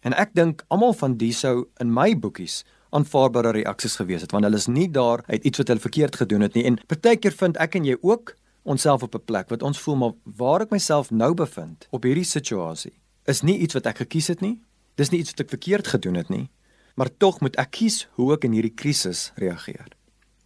En 0.04 0.14
ek 0.14 0.34
dink 0.34 0.64
almal 0.68 0.94
van 0.94 1.18
die 1.18 1.32
sou 1.34 1.68
in 1.80 1.94
my 1.94 2.12
boekies 2.20 2.64
aanvaarbare 2.94 3.52
reaksies 3.58 3.98
gewees 4.00 4.22
het 4.26 4.32
want 4.36 4.48
hulle 4.48 4.62
is 4.62 4.70
nie 4.70 4.88
daar 4.92 5.24
uit 5.28 5.44
iets 5.44 5.62
wat 5.62 5.74
hulle 5.74 5.84
verkeerd 5.84 6.16
gedoen 6.22 6.46
het 6.46 6.58
nie. 6.58 6.66
En 6.70 6.80
partykeer 6.88 7.36
vind 7.44 7.58
ek 7.58 7.76
en 7.80 7.86
jy 7.86 7.98
ook 8.02 8.36
onsself 8.64 9.04
op 9.04 9.16
'n 9.16 9.26
plek 9.26 9.50
wat 9.50 9.64
ons 9.64 9.80
voel 9.80 9.96
maar 9.96 10.14
waar 10.24 10.62
ek 10.62 10.72
myself 10.72 11.12
nou 11.12 11.34
bevind 11.34 11.88
op 11.92 12.04
hierdie 12.04 12.28
situasie 12.28 12.94
is 13.26 13.42
nie 13.42 13.58
iets 13.58 13.74
wat 13.74 13.86
ek 13.86 14.04
gekies 14.04 14.28
het 14.28 14.42
nie. 14.44 14.62
Dis 15.00 15.10
nie 15.10 15.20
iets 15.24 15.34
wat 15.34 15.46
ek 15.46 15.54
verkeerd 15.56 15.88
gedoen 15.88 16.20
het 16.20 16.30
nie, 16.30 16.50
maar 16.96 17.10
tog 17.18 17.40
moet 17.42 17.56
ek 17.62 17.72
kies 17.80 18.08
hoe 18.20 18.34
ek 18.36 18.44
in 18.44 18.56
hierdie 18.58 18.76
krisis 18.76 19.32
reageer. 19.42 19.88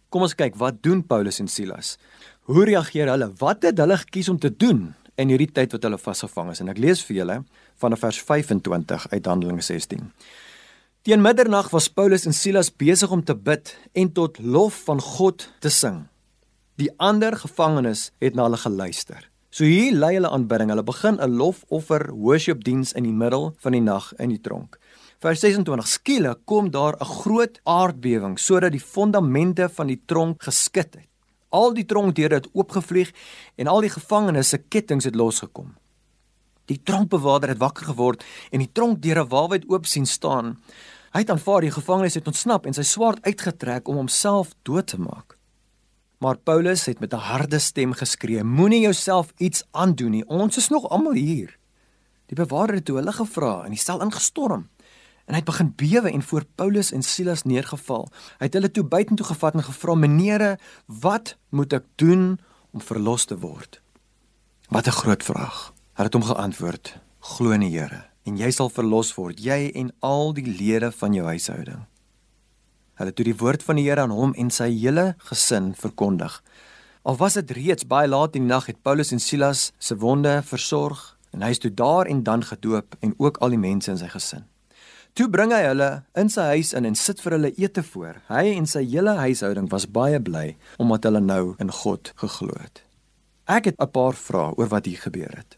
Kom 0.08 0.24
ons 0.24 0.36
kyk 0.38 0.56
wat 0.56 0.82
doen 0.82 1.02
Paulus 1.04 1.40
en 1.42 1.48
Silas. 1.48 1.98
Hoe 2.48 2.64
reageer 2.64 3.10
hulle? 3.12 3.32
Wat 3.38 3.62
het 3.62 3.78
hulle 3.78 3.98
gekies 4.00 4.30
om 4.32 4.38
te 4.40 4.48
doen 4.48 4.94
in 5.20 5.28
hierdie 5.28 5.50
tyd 5.52 5.74
wat 5.76 5.84
hulle 5.84 5.98
vasgevang 6.00 6.54
is? 6.54 6.62
En 6.64 6.72
ek 6.72 6.80
lees 6.80 7.02
vir 7.04 7.16
julle 7.20 7.42
van 7.82 7.96
vers 7.96 8.20
25 8.22 9.08
uit 9.12 9.26
Handelinge 9.26 9.66
16. 9.66 10.08
Teen 11.06 11.22
middernag 11.22 11.70
was 11.70 11.86
Paulus 11.88 12.24
en 12.26 12.34
Silas 12.34 12.72
besig 12.74 13.10
om 13.14 13.20
te 13.24 13.34
bid 13.34 13.70
en 13.94 14.08
tot 14.12 14.38
lof 14.42 14.80
van 14.88 14.98
God 15.00 15.44
te 15.62 15.70
sing. 15.70 16.08
Die 16.74 16.90
ander 16.98 17.36
gevangenes 17.38 18.08
het 18.18 18.34
na 18.34 18.48
hulle 18.48 18.58
geluister. 18.58 19.28
So 19.54 19.62
hier 19.62 19.94
lei 19.94 20.16
hulle 20.16 20.32
aanbidding. 20.34 20.72
Hulle 20.74 20.82
begin 20.82 21.20
'n 21.22 21.38
lofoffer 21.38 22.10
worship 22.10 22.64
diens 22.64 22.92
in 22.92 23.04
die 23.04 23.14
middel 23.14 23.54
van 23.62 23.72
die 23.72 23.80
nag 23.80 24.12
in 24.18 24.28
die 24.28 24.40
tronk. 24.40 24.78
Vers 25.20 25.40
26: 25.40 25.86
Skielik 25.86 26.38
kom 26.44 26.70
daar 26.70 26.96
'n 26.98 27.04
groot 27.04 27.60
aardbewing 27.62 28.38
sodat 28.38 28.72
die 28.72 28.80
fondamente 28.94 29.68
van 29.68 29.86
die 29.86 30.02
tronk 30.04 30.42
geskit 30.42 30.94
het. 30.94 31.08
Al 31.48 31.74
die 31.74 31.86
tronkdeure 31.86 32.34
het 32.34 32.48
oopgevlieg 32.52 33.12
en 33.56 33.66
al 33.66 33.80
die 33.80 33.90
gevangenes 33.90 34.48
se 34.48 34.58
kettinge 34.58 35.04
het 35.04 35.14
losgekom. 35.14 35.74
Die 36.68 36.80
tronkbewaarder 36.84 37.54
het 37.54 37.62
wakker 37.62 37.88
geword 37.88 38.24
en 38.52 38.60
die 38.60 38.72
tronkdeure 38.72 39.24
waarwyd 39.26 39.64
oop 39.72 39.86
sien 39.88 40.06
staan. 40.06 40.58
Hy 41.16 41.24
het 41.24 41.32
aanvaar 41.32 41.64
die 41.64 41.72
gevangenes 41.72 42.18
het 42.18 42.28
ontsnap 42.28 42.66
en 42.68 42.76
sy 42.76 42.84
swaard 42.84 43.24
uitgetrek 43.24 43.88
om 43.88 43.96
homself 44.02 44.52
dood 44.68 44.90
te 44.92 45.00
maak. 45.00 45.38
Maar 46.18 46.36
Paulus 46.36 46.84
het 46.86 47.00
met 47.00 47.14
'n 47.14 47.24
harde 47.30 47.58
stem 47.58 47.92
geskree: 47.92 48.44
Moenie 48.44 48.80
jouself 48.80 49.32
iets 49.36 49.64
aandoen 49.70 50.10
nie. 50.10 50.26
Ons 50.26 50.56
is 50.56 50.68
nog 50.68 50.88
almal 50.88 51.12
hier. 51.12 51.58
Die 52.26 52.36
bewaarder 52.36 52.74
het 52.74 52.84
toe 52.84 52.96
hulle 52.96 53.12
gevra 53.12 53.64
en 53.64 53.70
die 53.70 53.78
sel 53.78 54.02
ingestorm. 54.02 54.68
En 55.24 55.34
hy 55.34 55.36
het 55.36 55.44
begin 55.44 55.72
bewe 55.76 56.10
en 56.10 56.22
voor 56.22 56.44
Paulus 56.54 56.92
en 56.92 57.02
Silas 57.02 57.42
neergeval. 57.42 58.08
Hy 58.38 58.44
het 58.44 58.54
hulle 58.54 58.70
toe 58.70 58.84
buitentoe 58.84 59.26
gevat 59.26 59.54
en 59.54 59.62
gevra: 59.62 59.94
"Menere, 59.94 60.58
wat 60.86 61.36
moet 61.48 61.72
ek 61.72 61.84
doen 61.94 62.40
om 62.70 62.80
verlos 62.80 63.24
te 63.24 63.38
word?" 63.38 63.80
Wat 64.68 64.86
'n 64.86 64.90
groot 64.90 65.22
vraag. 65.22 65.77
Hy 65.98 66.04
het 66.06 66.14
hom 66.14 66.22
geantwoord: 66.22 66.92
"Glo 67.18 67.50
in 67.50 67.64
die 67.64 67.74
Here 67.74 68.04
en 68.22 68.36
jy 68.38 68.52
sal 68.54 68.68
verlos 68.70 69.08
word, 69.16 69.40
jy 69.42 69.72
en 69.74 69.90
al 69.98 70.30
die 70.32 70.46
lede 70.46 70.92
van 70.92 71.12
jou 71.12 71.24
huishouding." 71.26 71.80
Hulle 72.94 73.10
het 73.10 73.24
die 73.26 73.34
woord 73.34 73.64
van 73.66 73.76
die 73.76 73.88
Here 73.88 74.04
aan 74.06 74.14
hom 74.14 74.34
en 74.38 74.50
sy 74.50 74.68
hele 74.70 75.16
gesin 75.18 75.74
verkondig. 75.74 76.38
Al 77.02 77.18
was 77.18 77.34
dit 77.34 77.50
reeds 77.50 77.86
baie 77.86 78.06
laat 78.06 78.38
in 78.38 78.46
die 78.46 78.54
nag 78.54 78.70
het 78.70 78.78
Paulus 78.82 79.10
en 79.10 79.18
Silas 79.18 79.72
se 79.78 79.98
wonde 79.98 80.38
versorg 80.46 81.18
en 81.32 81.42
hy 81.42 81.50
is 81.50 81.58
toe 81.58 81.74
daar 81.74 82.06
en 82.06 82.22
dan 82.22 82.46
gedoop 82.46 82.94
en 83.00 83.18
ook 83.18 83.42
al 83.42 83.58
die 83.58 83.58
mense 83.58 83.90
in 83.90 83.98
sy 83.98 84.06
gesin. 84.06 84.46
Toe 85.18 85.26
bring 85.28 85.50
hy 85.50 85.64
hulle 85.66 86.04
in 86.14 86.30
sy 86.30 86.46
huis 86.54 86.74
in 86.78 86.86
en 86.86 86.94
sit 86.94 87.18
vir 87.20 87.40
hulle 87.40 87.54
ete 87.58 87.82
voor. 87.82 88.22
Hy 88.28 88.54
en 88.54 88.70
sy 88.70 88.86
hele 88.86 89.18
huishouding 89.18 89.66
was 89.74 89.90
baie 89.90 90.22
bly 90.22 90.54
omdat 90.78 91.10
hulle 91.10 91.20
nou 91.20 91.56
in 91.58 91.74
God 91.74 92.12
geglo 92.14 92.54
het. 92.54 92.84
Ek 93.48 93.64
het 93.64 93.80
'n 93.80 93.90
paar 93.90 94.14
vrae 94.14 94.54
oor 94.54 94.68
wat 94.68 94.86
hier 94.86 95.02
gebeur 95.02 95.34
het. 95.34 95.57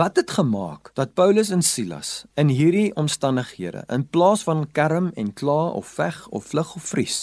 Wat 0.00 0.16
het 0.16 0.30
gemaak 0.30 0.90
dat 0.94 1.12
Paulus 1.14 1.50
en 1.52 1.62
Silas 1.62 2.24
in 2.34 2.48
hierdie 2.48 2.94
omstandighede 2.96 3.82
in 3.92 4.06
plaas 4.08 4.42
van 4.42 4.62
kerm 4.72 5.10
en 5.14 5.32
kla 5.36 5.74
of 5.76 5.90
veg 5.98 6.28
of 6.28 6.46
vlug 6.46 6.70
of 6.74 6.86
vries 6.88 7.16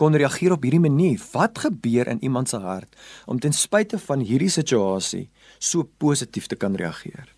kon 0.00 0.16
reageer 0.16 0.54
op 0.56 0.62
hierdie 0.64 0.80
manier? 0.80 1.20
Wat 1.34 1.58
gebeur 1.58 2.08
in 2.08 2.22
iemand 2.24 2.48
se 2.48 2.56
hart 2.56 2.96
om 3.26 3.40
ten 3.40 3.52
spyte 3.52 3.98
van 3.98 4.24
hierdie 4.24 4.48
situasie 4.48 5.26
so 5.58 5.84
positief 5.84 6.46
te 6.48 6.56
kan 6.56 6.80
reageer? 6.80 7.28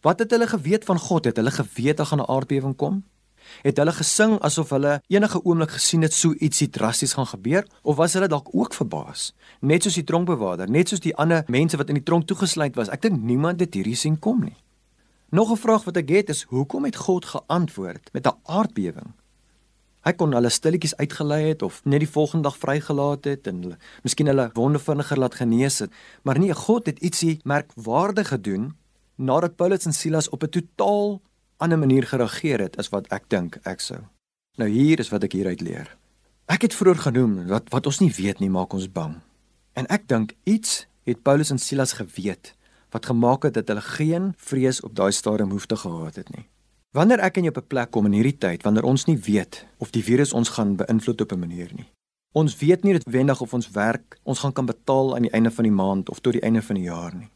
Wat 0.00 0.18
het 0.18 0.30
hulle 0.30 0.48
geweet 0.48 0.88
van 0.88 0.98
God? 0.98 1.28
Het 1.28 1.36
hulle 1.36 1.52
geweet 1.52 1.96
daar 1.96 2.06
gaan 2.06 2.24
'n 2.24 2.30
aardbewing 2.30 2.76
kom? 2.76 3.04
Het 3.62 3.76
hulle 3.76 3.92
gesing 3.92 4.38
asof 4.40 4.70
hulle 4.70 5.00
enige 5.08 5.42
oomblik 5.44 5.70
gesien 5.70 6.02
het 6.02 6.14
so 6.14 6.34
ietsie 6.38 6.68
drasties 6.68 7.12
gaan 7.12 7.26
gebeur 7.26 7.66
of 7.82 7.96
was 7.96 8.12
hulle 8.12 8.28
dalk 8.28 8.48
ook 8.52 8.74
verbaas? 8.74 9.32
Net 9.60 9.82
soos 9.82 9.94
die 9.94 10.04
tronkbewaarder, 10.04 10.70
net 10.70 10.88
soos 10.88 11.00
die 11.00 11.16
ander 11.16 11.44
mense 11.46 11.76
wat 11.76 11.88
in 11.88 12.00
die 12.00 12.06
tronk 12.06 12.26
toegesluit 12.26 12.76
was. 12.76 12.88
Ek 12.88 13.02
dink 13.02 13.22
niemand 13.22 13.60
het 13.60 13.74
hierdie 13.74 13.96
sien 13.96 14.18
kom 14.18 14.44
nie. 14.44 14.56
Nog 15.30 15.50
'n 15.50 15.56
vraag 15.56 15.84
wat 15.84 15.96
ek 15.96 16.08
het 16.08 16.28
is 16.28 16.42
hoekom 16.42 16.84
het 16.84 16.96
God 16.96 17.24
geantwoord 17.24 18.12
met 18.12 18.26
'n 18.26 18.38
aardbewing? 18.44 19.14
Hy 20.00 20.12
kon 20.12 20.32
hulle 20.32 20.48
stilletjies 20.48 20.96
uitgelei 20.96 21.42
het 21.48 21.62
of 21.62 21.82
net 21.84 22.00
die 22.00 22.08
volgende 22.08 22.48
dag 22.48 22.56
vrygelaat 22.56 23.24
het 23.24 23.46
en 23.46 23.62
hulle 23.62 23.76
miskien 24.02 24.26
hulle 24.26 24.50
wonde 24.56 24.78
vinniger 24.78 25.18
laat 25.18 25.34
genees 25.34 25.78
het, 25.78 25.92
maar 26.24 26.38
nee, 26.38 26.54
God 26.54 26.86
het 26.86 26.98
ietsie 26.98 27.40
merkwaardig 27.44 28.28
gedoen 28.32 28.70
nadat 29.20 29.56
Paulus 29.56 29.84
en 29.84 29.92
Silas 29.92 30.28
op 30.28 30.42
'n 30.42 30.48
totaal 30.48 31.20
ander 31.60 31.78
manier 31.78 32.06
gereageer 32.08 32.60
het 32.60 32.78
as 32.80 32.88
wat 32.88 33.08
ek 33.12 33.28
dink 33.28 33.58
ek 33.68 33.82
sou. 33.84 34.00
Nou 34.58 34.68
hier 34.68 35.00
is 35.00 35.10
wat 35.12 35.24
ek 35.26 35.36
hieruit 35.36 35.60
leer. 35.60 35.90
Ek 36.50 36.64
het 36.66 36.74
vroeër 36.74 37.02
genoem 37.04 37.34
wat 37.50 37.68
wat 37.74 37.86
ons 37.86 38.00
nie 38.00 38.12
weet 38.16 38.40
nie 38.40 38.50
maak 38.50 38.72
ons 38.74 38.88
bang. 38.90 39.18
En 39.78 39.86
ek 39.92 40.08
dink 40.08 40.34
iets 40.48 40.86
het 41.08 41.22
Paulus 41.22 41.52
en 41.52 41.60
Silas 41.60 41.94
geweet 42.00 42.54
wat 42.90 43.06
gemaak 43.06 43.44
het 43.46 43.54
dat 43.54 43.68
hulle 43.70 43.84
geen 43.86 44.32
vrees 44.36 44.80
op 44.82 44.96
daai 44.98 45.12
stadium 45.14 45.52
hoef 45.54 45.68
te 45.70 45.76
gehad 45.78 46.16
het 46.18 46.32
nie. 46.34 46.48
Wanneer 46.96 47.22
ek 47.22 47.38
en 47.38 47.46
jy 47.46 47.52
op 47.54 47.62
'n 47.62 47.68
plek 47.68 47.90
kom 47.90 48.06
in 48.06 48.18
hierdie 48.18 48.38
tyd 48.38 48.62
wanneer 48.62 48.84
ons 48.84 49.06
nie 49.06 49.18
weet 49.18 49.66
of 49.78 49.92
die 49.92 50.02
virus 50.02 50.32
ons 50.32 50.48
gaan 50.48 50.76
beïnvloed 50.76 51.20
op 51.20 51.32
'n 51.32 51.38
manier 51.38 51.70
nie. 51.76 51.86
Ons 52.32 52.56
weet 52.56 52.82
nie 52.82 52.92
noodwendig 52.92 53.40
of 53.40 53.54
ons 53.54 53.70
werk 53.70 54.18
ons 54.22 54.38
gaan 54.38 54.52
kan 54.52 54.66
betaal 54.66 55.14
aan 55.14 55.22
die 55.22 55.30
einde 55.30 55.50
van 55.50 55.64
die 55.64 55.72
maand 55.72 56.10
of 56.10 56.18
tot 56.20 56.32
die 56.32 56.42
einde 56.42 56.62
van 56.62 56.74
die 56.74 56.84
jaar 56.84 57.14
nie. 57.14 57.30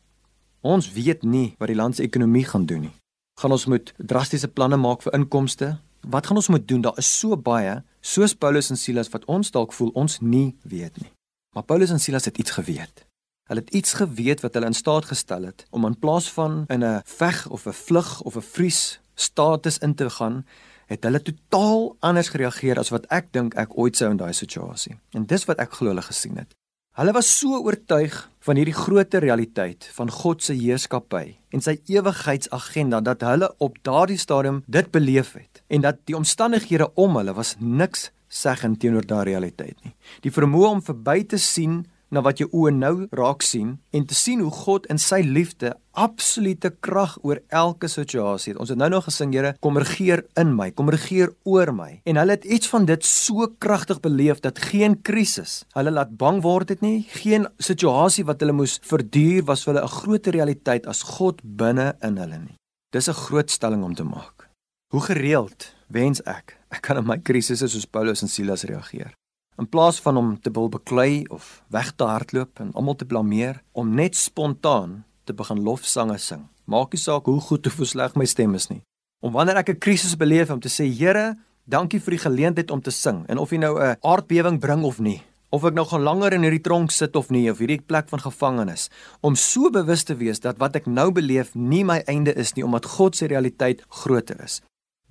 Ons 0.61 0.93
weet 0.93 1.23
nie 1.23 1.55
wat 1.59 1.69
die 1.69 1.77
land 1.77 1.97
se 1.97 2.03
ekonomie 2.03 2.45
gaan 2.45 2.67
doen 2.67 2.81
nie 2.81 2.95
gaan 3.41 3.55
ons 3.55 3.67
moet 3.67 3.93
drastiese 3.99 4.49
planne 4.49 4.77
maak 4.77 5.03
vir 5.03 5.15
inkomste. 5.19 5.71
Wat 6.09 6.27
gaan 6.27 6.37
ons 6.37 6.49
moet 6.53 6.69
doen? 6.69 6.85
Daar 6.85 6.99
is 7.01 7.09
so 7.19 7.37
baie, 7.37 7.83
soos 8.01 8.35
Paulus 8.35 8.71
en 8.71 8.77
Silas 8.77 9.11
wat 9.15 9.25
ons 9.25 9.51
dalk 9.51 9.73
voel 9.73 9.91
ons 9.95 10.21
nie 10.21 10.55
weet 10.63 11.01
nie. 11.01 11.11
Maar 11.55 11.65
Paulus 11.65 11.91
en 11.91 12.01
Silas 12.01 12.25
het 12.25 12.39
iets 12.39 12.57
geweet. 12.59 13.07
Hulle 13.49 13.61
het 13.61 13.75
iets 13.75 13.93
geweet 14.01 14.41
wat 14.41 14.55
hulle 14.55 14.67
in 14.67 14.77
staat 14.77 15.05
gestel 15.05 15.45
het 15.51 15.67
om 15.71 15.85
in 15.85 15.99
plaas 15.99 16.31
van 16.33 16.65
in 16.69 16.85
'n 16.85 17.03
veg 17.05 17.47
of 17.49 17.67
'n 17.67 17.73
vlug 17.73 18.21
of 18.23 18.37
'n 18.37 18.49
vries 18.55 19.01
status 19.15 19.79
in 19.79 19.95
te 19.95 20.11
gaan, 20.11 20.47
het 20.87 21.05
hulle 21.05 21.23
totaal 21.23 21.97
anders 22.01 22.29
gereageer 22.29 22.79
as 22.79 22.89
wat 22.89 23.07
ek 23.07 23.33
dink 23.33 23.55
ek 23.55 23.79
ooit 23.79 23.97
sou 23.97 24.11
in 24.11 24.17
daai 24.17 24.33
situasie. 24.33 24.99
En 25.11 25.27
dis 25.27 25.45
wat 25.45 25.59
ek 25.59 25.73
glo 25.73 25.89
hulle 25.89 26.03
gesien 26.03 26.37
het. 26.37 26.55
Hulle 26.95 27.13
was 27.13 27.39
so 27.39 27.59
oortuig 27.59 28.31
van 28.47 28.57
hierdie 28.57 28.77
groter 28.77 29.21
realiteit 29.21 29.89
van 29.97 30.11
God 30.11 30.43
se 30.43 30.53
heerskappy 30.53 31.37
en 31.55 31.63
sy 31.63 31.77
ewigheidsagenda 31.93 33.01
dat 33.07 33.23
hulle 33.23 33.51
op 33.63 33.79
daardie 33.87 34.19
stadium 34.19 34.63
dit 34.67 34.91
beleef 34.91 35.35
het 35.39 35.63
en 35.71 35.85
dat 35.87 36.01
die 36.11 36.17
omstandighede 36.19 36.91
om 36.99 37.17
hulle 37.21 37.35
was 37.37 37.55
niks 37.61 38.11
seggend 38.29 38.81
teenoor 38.83 39.07
daardie 39.07 39.37
realiteit 39.37 39.77
nie. 39.85 39.95
Die 40.27 40.33
vermoë 40.35 40.71
om 40.73 40.83
verby 40.83 41.21
te 41.31 41.39
sien 41.39 41.85
na 42.15 42.23
wat 42.25 42.41
jou 42.41 42.49
oë 42.55 42.73
nou 42.77 42.95
raak 43.15 43.43
sien 43.43 43.79
en 43.95 44.07
te 44.07 44.15
sien 44.15 44.43
hoe 44.45 44.53
God 44.55 44.87
in 44.93 45.01
sy 45.03 45.21
liefde 45.27 45.75
absolute 45.95 46.71
krag 46.83 47.17
oor 47.23 47.41
elke 47.55 47.89
situasie 47.91 48.53
het. 48.53 48.61
Ons 48.63 48.73
het 48.73 48.79
nou 48.79 48.89
nog 48.91 49.07
gesing, 49.09 49.35
Here, 49.35 49.55
kom 49.63 49.79
regeer 49.79 50.25
in 50.41 50.53
my, 50.57 50.71
kom 50.75 50.91
regeer 50.91 51.33
oor 51.47 51.73
my. 51.75 52.01
En 52.07 52.19
hulle 52.21 52.37
het 52.37 52.47
iets 52.47 52.71
van 52.71 52.87
dit 52.87 53.07
so 53.07 53.49
kragtig 53.63 54.01
beleef 54.03 54.43
dat 54.45 54.59
geen 54.71 55.01
krisis 55.07 55.63
hulle 55.75 55.95
laat 55.95 56.17
bang 56.19 56.43
word 56.45 56.75
het 56.75 56.83
nie. 56.85 57.07
Geen 57.23 57.49
situasie 57.59 58.27
wat 58.27 58.43
hulle 58.43 58.57
moes 58.57 58.79
verduur 58.87 59.47
was 59.51 59.65
vir 59.65 59.75
hulle 59.75 59.87
'n 59.87 59.97
groter 59.99 60.33
realiteit 60.33 60.87
as 60.87 61.03
God 61.19 61.41
binne 61.43 61.95
in 62.03 62.19
hulle 62.19 62.39
nie. 62.39 62.59
Dis 62.93 63.09
'n 63.09 63.23
groot 63.27 63.51
stelling 63.51 63.83
om 63.85 63.95
te 63.95 64.05
maak. 64.05 64.49
Hoe 64.93 65.01
gereeld 65.01 65.75
wens 65.89 66.23
ek 66.23 66.59
ek 66.71 66.83
kan 66.83 66.97
in 66.97 67.07
my 67.07 67.19
krisisse 67.19 67.69
soos 67.69 67.87
Paulus 67.87 68.23
en 68.23 68.29
Silas 68.29 68.65
reageer. 68.65 69.15
In 69.57 69.69
plaas 69.69 70.01
van 70.03 70.17
om 70.17 70.41
te 70.41 70.51
wil 70.51 70.69
beklei 70.69 71.25
of 71.31 71.63
weg 71.71 71.93
te 71.95 72.05
hardloop 72.05 72.59
en 72.59 72.73
almal 72.75 72.97
te 72.99 73.07
blameer, 73.07 73.63
om 73.73 73.95
net 73.95 74.17
spontaan 74.17 75.05
te 75.25 75.35
begin 75.35 75.63
lofsange 75.63 76.19
sing. 76.19 76.49
Maak 76.67 76.93
nie 76.93 77.01
saak 77.01 77.29
hoe 77.31 77.41
goed 77.41 77.67
of 77.67 77.77
hoe 77.77 77.87
sleg 77.87 78.17
my 78.19 78.27
stem 78.27 78.55
is 78.59 78.67
nie. 78.69 78.83
Om 79.23 79.33
wanneer 79.33 79.57
ek 79.63 79.71
'n 79.71 79.79
krisis 79.79 80.17
beleef 80.17 80.51
om 80.51 80.61
te 80.61 80.69
sê, 80.69 80.91
Here, 80.91 81.37
dankie 81.65 82.01
vir 82.01 82.11
die 82.11 82.25
geleentheid 82.25 82.71
om 82.71 82.81
te 82.81 82.91
sing 82.91 83.25
en 83.29 83.39
of 83.39 83.51
jy 83.51 83.59
nou 83.59 83.79
'n 83.79 83.97
aardbewing 84.03 84.59
bring 84.61 84.83
of 84.85 84.99
nie, 84.99 85.23
of 85.51 85.65
ek 85.65 85.75
nou 85.75 85.87
gaan 85.87 86.03
langer 86.03 86.33
in 86.33 86.43
hierdie 86.43 86.63
tronk 86.63 86.91
sit 86.91 87.17
of 87.17 87.31
nie, 87.31 87.51
of 87.51 87.59
hierdie 87.59 87.81
plek 87.81 88.09
van 88.09 88.19
gevangenis, 88.19 88.91
om 89.21 89.35
so 89.35 89.71
bewus 89.71 90.03
te 90.03 90.15
wees 90.15 90.41
dat 90.41 90.59
wat 90.59 90.77
ek 90.77 90.87
nou 90.87 91.13
beleef 91.13 91.55
nie 91.55 91.85
my 91.85 92.03
einde 92.07 92.35
is 92.35 92.55
nie 92.55 92.65
omdat 92.65 92.87
God 92.87 93.17
se 93.17 93.27
realiteit 93.27 93.83
groter 93.89 94.43
is. 94.43 94.61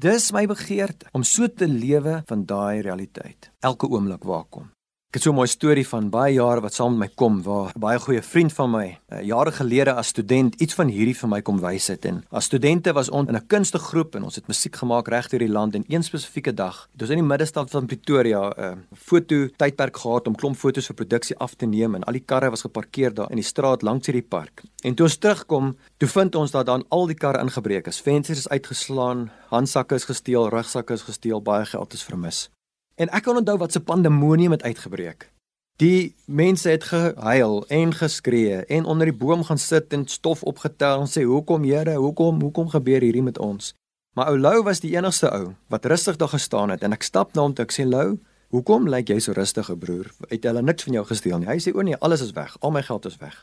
Dis 0.02 0.32
my 0.34 0.48
begeerte 0.50 1.06
om 1.14 1.24
so 1.24 1.48
te 1.48 1.68
lewe 1.70 2.22
van 2.26 2.46
daai 2.50 2.82
realiteit. 2.82 3.52
Elke 3.62 3.88
oomblik 3.88 4.24
waar 4.26 4.48
kom. 4.50 4.72
Ek 5.14 5.20
het 5.22 5.28
so 5.28 5.32
'n 5.32 5.36
mooi 5.36 5.48
storie 5.48 5.86
van 5.86 6.10
baie 6.10 6.34
jare 6.34 6.62
wat 6.62 6.74
saam 6.74 6.98
met 6.98 7.10
my 7.10 7.16
kom 7.16 7.44
waar 7.44 7.70
'n 7.76 7.80
baie 7.80 8.00
goeie 8.00 8.22
vriend 8.22 8.54
van 8.54 8.72
my 8.72 8.98
uh, 9.12 9.22
jare 9.22 9.52
gelede 9.52 9.94
as 9.94 10.08
student 10.08 10.56
iets 10.56 10.74
van 10.74 10.88
hierdie 10.88 11.14
vir 11.14 11.30
my 11.30 11.42
kom 11.42 11.60
wys 11.60 11.88
het 11.88 12.06
en 12.06 12.24
as 12.32 12.46
studente 12.46 12.92
was 12.94 13.10
ons 13.10 13.30
in 13.30 13.36
'n 13.36 13.48
kunstige 13.48 13.84
groep 13.84 14.16
en 14.16 14.24
ons 14.24 14.36
het 14.36 14.48
musiek 14.48 14.76
gemaak 14.76 15.08
reg 15.08 15.30
deur 15.30 15.40
die 15.40 15.52
land 15.52 15.76
en 15.76 15.86
een 15.88 16.04
spesifieke 16.04 16.54
dag 16.54 16.90
het 16.94 17.02
ons 17.02 17.12
in 17.12 17.18
die 17.18 17.28
middestad 17.28 17.70
van 17.70 17.86
Pretoria 17.86 18.50
'n 18.50 18.62
uh, 18.62 18.74
foto 18.96 19.48
tydperk 19.56 19.98
gehad 19.98 20.28
om 20.28 20.36
klomp 20.36 20.58
fotos 20.58 20.88
vir 20.88 20.96
produksie 20.96 21.38
af 21.38 21.54
te 21.54 21.66
neem 21.66 21.96
en 21.96 22.04
al 22.04 22.14
die 22.14 22.26
karre 22.26 22.50
was 22.50 22.62
geparkeer 22.62 23.14
daar 23.14 23.30
in 23.30 23.38
die 23.38 23.46
straat 23.46 23.84
langs 23.84 24.08
hierdie 24.08 24.28
park. 24.30 24.64
En 24.84 24.96
toe 24.96 25.06
ons 25.06 25.18
terugkom, 25.18 25.76
toe 25.98 26.10
vind 26.10 26.36
ons 26.36 26.52
dat 26.52 26.66
dan 26.66 26.86
al 26.90 27.06
die 27.06 27.16
karre 27.16 27.40
ingebreek 27.42 27.88
is, 27.88 28.02
vensters 28.02 28.40
is 28.40 28.50
uitgeslaan, 28.50 29.30
handsakke 29.50 29.96
is 29.96 30.06
gesteel, 30.06 30.50
rugsakke 30.50 30.94
is 30.94 31.04
gesteel, 31.04 31.42
baie 31.42 31.66
geld 31.66 31.94
is 31.94 32.04
vermis. 32.04 32.50
En 32.96 33.10
ek 33.10 33.24
kan 33.26 33.38
onthou 33.38 33.58
wat 33.58 33.72
se 33.72 33.82
pandemonium 33.82 34.52
het 34.52 34.64
uitgebreek. 34.64 35.32
Die 35.82 36.16
mense 36.26 36.70
het 36.70 36.84
gehuil 36.84 37.64
en 37.68 37.94
geskree 37.94 38.66
en 38.66 38.86
onder 38.86 39.10
die 39.10 39.18
boom 39.18 39.44
gaan 39.44 39.58
sit 39.58 39.94
en 39.94 40.06
stof 40.08 40.44
opgetel 40.44 41.02
en 41.02 41.10
sê 41.10 41.24
hoekom 41.26 41.64
Here, 41.64 41.96
hoekom, 41.96 42.42
hoekom 42.42 42.70
gebeur 42.70 43.02
hierdie 43.02 43.24
met 43.26 43.40
ons? 43.42 43.74
Maar 44.14 44.30
ou 44.30 44.38
Lou 44.40 44.64
was 44.64 44.84
die 44.84 44.94
enigste 44.94 45.32
ou 45.34 45.56
wat 45.74 45.86
rustig 45.86 46.20
daar 46.22 46.30
gestaan 46.30 46.70
het 46.70 46.84
en 46.86 46.94
ek 46.94 47.04
stap 47.04 47.34
na 47.34 47.42
hom 47.42 47.56
toe 47.58 47.66
ek 47.66 47.74
sê 47.74 47.88
Lou, 47.90 48.20
hoekom 48.54 48.86
lyk 48.88 49.10
jy 49.10 49.18
so 49.20 49.34
rustig, 49.34 49.74
broer? 49.80 50.12
Het 50.30 50.46
hulle 50.46 50.62
niks 50.62 50.86
van 50.86 51.00
jou 51.00 51.06
gesteel 51.10 51.42
nie? 51.42 51.50
Hy 51.50 51.58
sê 51.58 51.74
o 51.74 51.82
nee, 51.82 51.98
alles 52.06 52.22
is 52.22 52.38
weg. 52.38 52.54
Al 52.62 52.72
my 52.78 52.86
geld 52.86 53.10
is 53.10 53.18
weg. 53.18 53.34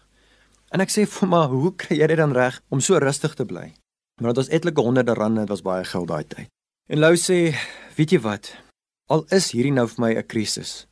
En 0.70 0.78
ek 0.78 0.94
sê 0.94 1.08
vir 1.10 1.28
my, 1.28 1.44
hoe 1.50 1.74
kry 1.74 1.98
jy 1.98 2.06
dit 2.06 2.22
dan 2.22 2.36
reg 2.36 2.62
om 2.70 2.78
so 2.78 3.02
rustig 3.02 3.34
te 3.34 3.44
bly? 3.44 3.72
Maar 4.22 4.30
dit 4.30 4.44
was 4.44 4.54
etlike 4.54 4.86
honderde 4.86 5.18
rande, 5.18 5.42
dit 5.42 5.50
was 5.50 5.66
baie 5.66 5.84
geld 5.84 6.06
daai 6.06 6.24
tyd. 6.24 6.50
En 6.86 7.02
Lou 7.02 7.16
sê, 7.18 7.56
weet 7.98 8.14
jy 8.14 8.22
wat? 8.22 8.54
Al 9.10 9.24
is 9.34 9.48
hierdie 9.50 9.72
nou 9.74 9.88
vir 9.90 10.02
my 10.04 10.10
'n 10.14 10.26
krisis. 10.26 10.86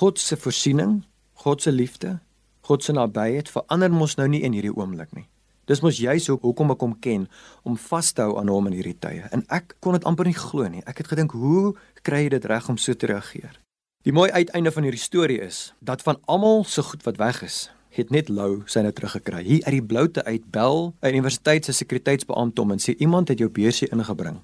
God 0.00 0.18
se 0.18 0.36
voorsiening, 0.36 1.04
God 1.34 1.62
se 1.62 1.72
liefde, 1.72 2.20
God 2.60 2.82
se 2.82 2.92
nabyheid 2.92 3.48
verander 3.48 3.90
mos 3.90 4.16
nou 4.16 4.28
nie 4.28 4.40
in 4.42 4.52
hierdie 4.52 4.76
oomblik 4.76 5.12
nie. 5.12 5.28
Dis 5.66 5.80
mos 5.80 5.98
juis 5.98 6.26
hoe 6.26 6.38
hoekom 6.40 6.70
ek 6.70 6.80
hom 6.80 6.98
ken 7.00 7.28
om 7.62 7.76
vas 7.76 8.12
te 8.12 8.22
hou 8.22 8.38
aan 8.38 8.48
hom 8.48 8.66
in 8.66 8.72
hierdie 8.72 8.98
tye. 8.98 9.28
En 9.32 9.44
ek 9.48 9.76
kon 9.80 9.92
dit 9.92 10.04
amper 10.04 10.24
nie 10.24 10.34
glo 10.34 10.68
nie. 10.68 10.82
Ek 10.86 10.98
het 10.98 11.08
gedink, 11.08 11.32
hoe 11.32 11.74
kry 12.02 12.22
jy 12.22 12.28
dit 12.28 12.44
reg 12.44 12.68
om 12.68 12.78
so 12.78 12.94
te 12.94 13.06
reageer? 13.06 13.60
Die 14.02 14.12
mooi 14.12 14.30
uiteinde 14.30 14.72
van 14.72 14.82
hierdie 14.82 15.00
storie 15.00 15.40
is 15.40 15.74
dat 15.80 16.02
van 16.02 16.16
almal 16.24 16.64
se 16.64 16.82
goed 16.82 17.02
wat 17.04 17.16
weg 17.16 17.42
is, 17.42 17.70
het 17.90 18.10
net 18.10 18.28
Lou 18.28 18.62
syne 18.64 18.92
teruggekry. 18.92 19.42
Hier 19.42 19.64
uit 19.64 19.72
die 19.72 19.86
bloute 19.86 20.24
uit 20.24 20.50
bel 20.50 20.94
'n 21.02 21.08
universiteit 21.08 21.64
se 21.64 21.72
sekuriteitsbeampte 21.72 22.62
om 22.62 22.70
en 22.70 22.78
sê 22.78 22.96
iemand 22.96 23.28
het 23.28 23.38
jou 23.38 23.50
beursie 23.50 23.88
ingebring. 23.88 24.40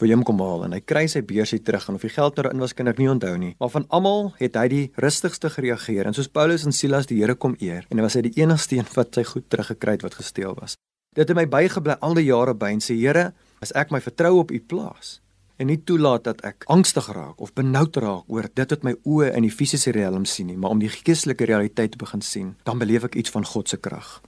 Willem 0.00 0.22
kom 0.24 0.40
haal 0.40 0.64
en 0.66 0.74
hy 0.76 0.80
kry 0.80 1.06
sy 1.10 1.22
beursie 1.26 1.60
terug 1.64 1.88
en 1.88 1.98
of 1.98 2.04
die 2.04 2.12
geld 2.12 2.38
erin 2.40 2.62
was 2.62 2.74
kan 2.76 2.88
ek 2.88 3.00
nie 3.00 3.08
onthou 3.12 3.34
nie. 3.38 3.54
Maar 3.60 3.72
van 3.74 3.86
almal 3.88 4.30
het 4.40 4.56
hy 4.56 4.66
die 4.72 4.84
rustigste 5.00 5.50
gereageer 5.52 6.08
en 6.08 6.16
soos 6.16 6.30
Paulus 6.32 6.64
en 6.64 6.76
Silas 6.76 7.08
die 7.10 7.20
Here 7.20 7.36
kom 7.36 7.56
eer 7.60 7.86
en 7.90 8.00
hy 8.00 8.06
was 8.06 8.16
hy 8.16 8.24
die 8.28 8.36
enigste 8.40 8.78
een 8.78 8.88
wat 8.96 9.14
sy 9.14 9.26
goed 9.28 9.48
teruggekry 9.52 9.98
het 9.98 10.06
wat 10.06 10.18
gesteel 10.20 10.56
was. 10.58 10.76
Dit 11.16 11.28
het 11.28 11.36
my 11.36 11.46
bygebly 11.50 11.98
al 12.00 12.14
die 12.16 12.28
jare 12.28 12.54
by 12.54 12.70
en 12.76 12.84
sê 12.84 12.94
Here, 12.96 13.32
as 13.60 13.74
ek 13.76 13.90
my 13.92 14.00
vertroue 14.00 14.44
op 14.44 14.54
U 14.54 14.60
plaas 14.60 15.18
en 15.60 15.68
nie 15.68 15.80
toelaat 15.84 16.24
dat 16.24 16.38
ek 16.48 16.64
angstig 16.72 17.10
raak 17.12 17.40
of 17.44 17.52
benoud 17.52 17.96
raak 18.00 18.28
oor 18.32 18.48
dit 18.48 18.70
wat 18.72 18.84
my 18.86 18.94
oë 19.04 19.34
in 19.36 19.44
die 19.44 19.52
fisiese 19.52 19.92
riem 19.92 20.24
sien 20.24 20.48
nie, 20.48 20.56
maar 20.56 20.72
om 20.72 20.80
die 20.80 20.88
geestelike 20.88 21.44
realiteit 21.44 21.92
te 21.92 22.00
begin 22.00 22.24
sien, 22.24 22.54
dan 22.64 22.80
beleef 22.80 23.04
ek 23.10 23.18
iets 23.20 23.34
van 23.34 23.44
God 23.44 23.68
se 23.68 23.76
krag. 23.76 24.22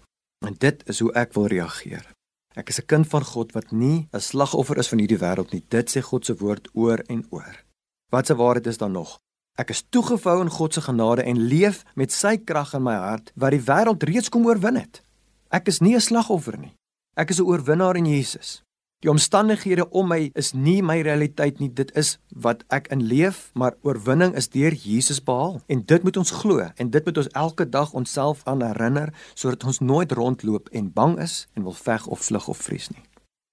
En 0.45 0.59
dit 0.59 0.83
is 0.93 1.01
hoe 1.01 1.13
ek 1.17 1.33
wil 1.39 1.49
reageer. 1.49 2.05
Ek 2.55 2.69
is 2.69 2.79
'n 2.81 2.87
kind 2.87 3.07
van 3.09 3.25
God 3.25 3.53
wat 3.53 3.71
nie 3.71 4.09
'n 4.13 4.21
slagoffer 4.21 4.79
is 4.79 4.89
van 4.89 4.99
hierdie 4.99 5.19
wêreld 5.19 5.53
nie. 5.53 5.65
Dit 5.69 5.91
sê 5.91 6.01
God 6.03 6.27
se 6.27 6.35
woord 6.35 6.69
oor 6.75 6.99
en 7.09 7.27
oor. 7.31 7.65
Wat 8.11 8.27
se 8.27 8.35
waarheid 8.35 8.67
is 8.67 8.79
dan 8.79 8.93
nog? 8.93 9.19
Ek 9.59 9.71
is 9.71 9.85
toegevou 9.89 10.41
in 10.41 10.51
God 10.51 10.75
se 10.75 10.81
genade 10.81 11.23
en 11.23 11.39
leef 11.39 11.85
met 11.95 12.13
sy 12.13 12.37
krag 12.37 12.75
in 12.75 12.83
my 12.83 12.95
hart 12.95 13.33
wat 13.35 13.51
die 13.51 13.61
wêreld 13.61 14.03
reeds 14.03 14.29
kom 14.29 14.47
oorwin 14.47 14.77
het. 14.77 15.03
Ek 15.51 15.69
is 15.69 15.81
nie 15.81 15.95
'n 15.95 16.01
slagoffer 16.01 16.59
nie. 16.59 16.75
Ek 17.17 17.31
is 17.31 17.39
'n 17.39 17.45
oorwinnaar 17.45 17.97
in 17.97 18.07
Jesus. 18.07 18.63
Die 19.03 19.11
omstandighede 19.11 19.89
om 19.91 20.13
my 20.13 20.29
is 20.39 20.53
nie 20.55 20.79
my 20.87 21.01
realiteit 21.03 21.59
nie, 21.59 21.67
dit 21.75 21.89
is 21.99 22.13
wat 22.45 22.61
ek 22.71 22.87
in 22.95 23.01
leef, 23.11 23.49
maar 23.59 23.75
oorwinning 23.83 24.37
is 24.39 24.47
deur 24.55 24.77
Jesus 24.79 25.19
behaal. 25.27 25.57
En 25.67 25.83
dit 25.83 26.05
moet 26.07 26.21
ons 26.23 26.31
glo 26.31 26.63
en 26.63 26.91
dit 26.95 27.09
moet 27.09 27.19
ons 27.19 27.31
elke 27.41 27.67
dag 27.67 27.97
onsself 27.99 28.45
aan 28.47 28.63
herinner 28.63 29.11
sodat 29.35 29.67
ons 29.67 29.83
nooit 29.83 30.15
rondloop 30.15 30.71
en 30.71 30.93
bang 30.95 31.17
is 31.25 31.49
en 31.59 31.67
wil 31.67 31.75
veg 31.75 32.07
of 32.07 32.23
vlug 32.29 32.47
of 32.55 32.63
vrees 32.63 32.93
nie. 32.95 33.03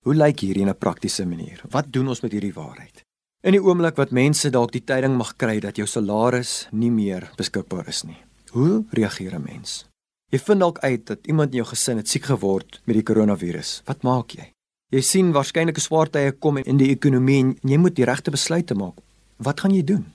Hoe 0.06 0.14
lyk 0.14 0.46
hierdie 0.46 0.68
in 0.68 0.70
'n 0.70 0.78
praktiese 0.78 1.26
manier? 1.26 1.64
Wat 1.70 1.90
doen 1.90 2.08
ons 2.08 2.22
met 2.22 2.32
hierdie 2.32 2.54
waarheid? 2.54 3.02
In 3.42 3.52
die 3.52 3.64
oomblik 3.64 3.96
wat 3.96 4.12
mense 4.12 4.50
dalk 4.50 4.72
die 4.72 4.84
tyding 4.86 5.18
mag 5.18 5.36
kry 5.36 5.60
dat 5.60 5.76
jou 5.78 5.88
salaris 5.88 6.68
nie 6.72 6.92
meer 6.92 7.32
beskikbaar 7.38 7.88
is 7.88 8.04
nie. 8.04 8.18
Hoe 8.52 8.86
reageer 8.92 9.34
'n 9.34 9.44
mens? 9.44 9.86
Jy 10.32 10.40
vind 10.40 10.60
dalk 10.60 10.80
uit 10.80 11.06
dat 11.06 11.28
iemand 11.28 11.52
in 11.52 11.64
jou 11.64 11.68
gesin 11.68 11.98
het 11.98 12.08
siek 12.08 12.26
geword 12.26 12.82
met 12.86 12.96
die 12.96 13.04
koronavirus. 13.04 13.82
Wat 13.86 14.04
maak 14.04 14.30
jy? 14.32 14.54
Jy 14.90 15.02
sien 15.06 15.28
waarskynlik 15.34 15.78
'n 15.78 15.86
swaar 15.86 16.10
tye 16.10 16.32
kom 16.32 16.58
in 16.58 16.78
die 16.78 16.90
ekonomie 16.90 17.40
en 17.40 17.58
jy 17.62 17.78
moet 17.78 17.96
die 17.96 18.06
regte 18.06 18.32
besluite 18.32 18.74
maak. 18.74 18.98
Wat 19.38 19.60
gaan 19.60 19.74
jy 19.74 19.84
doen? 19.84 20.06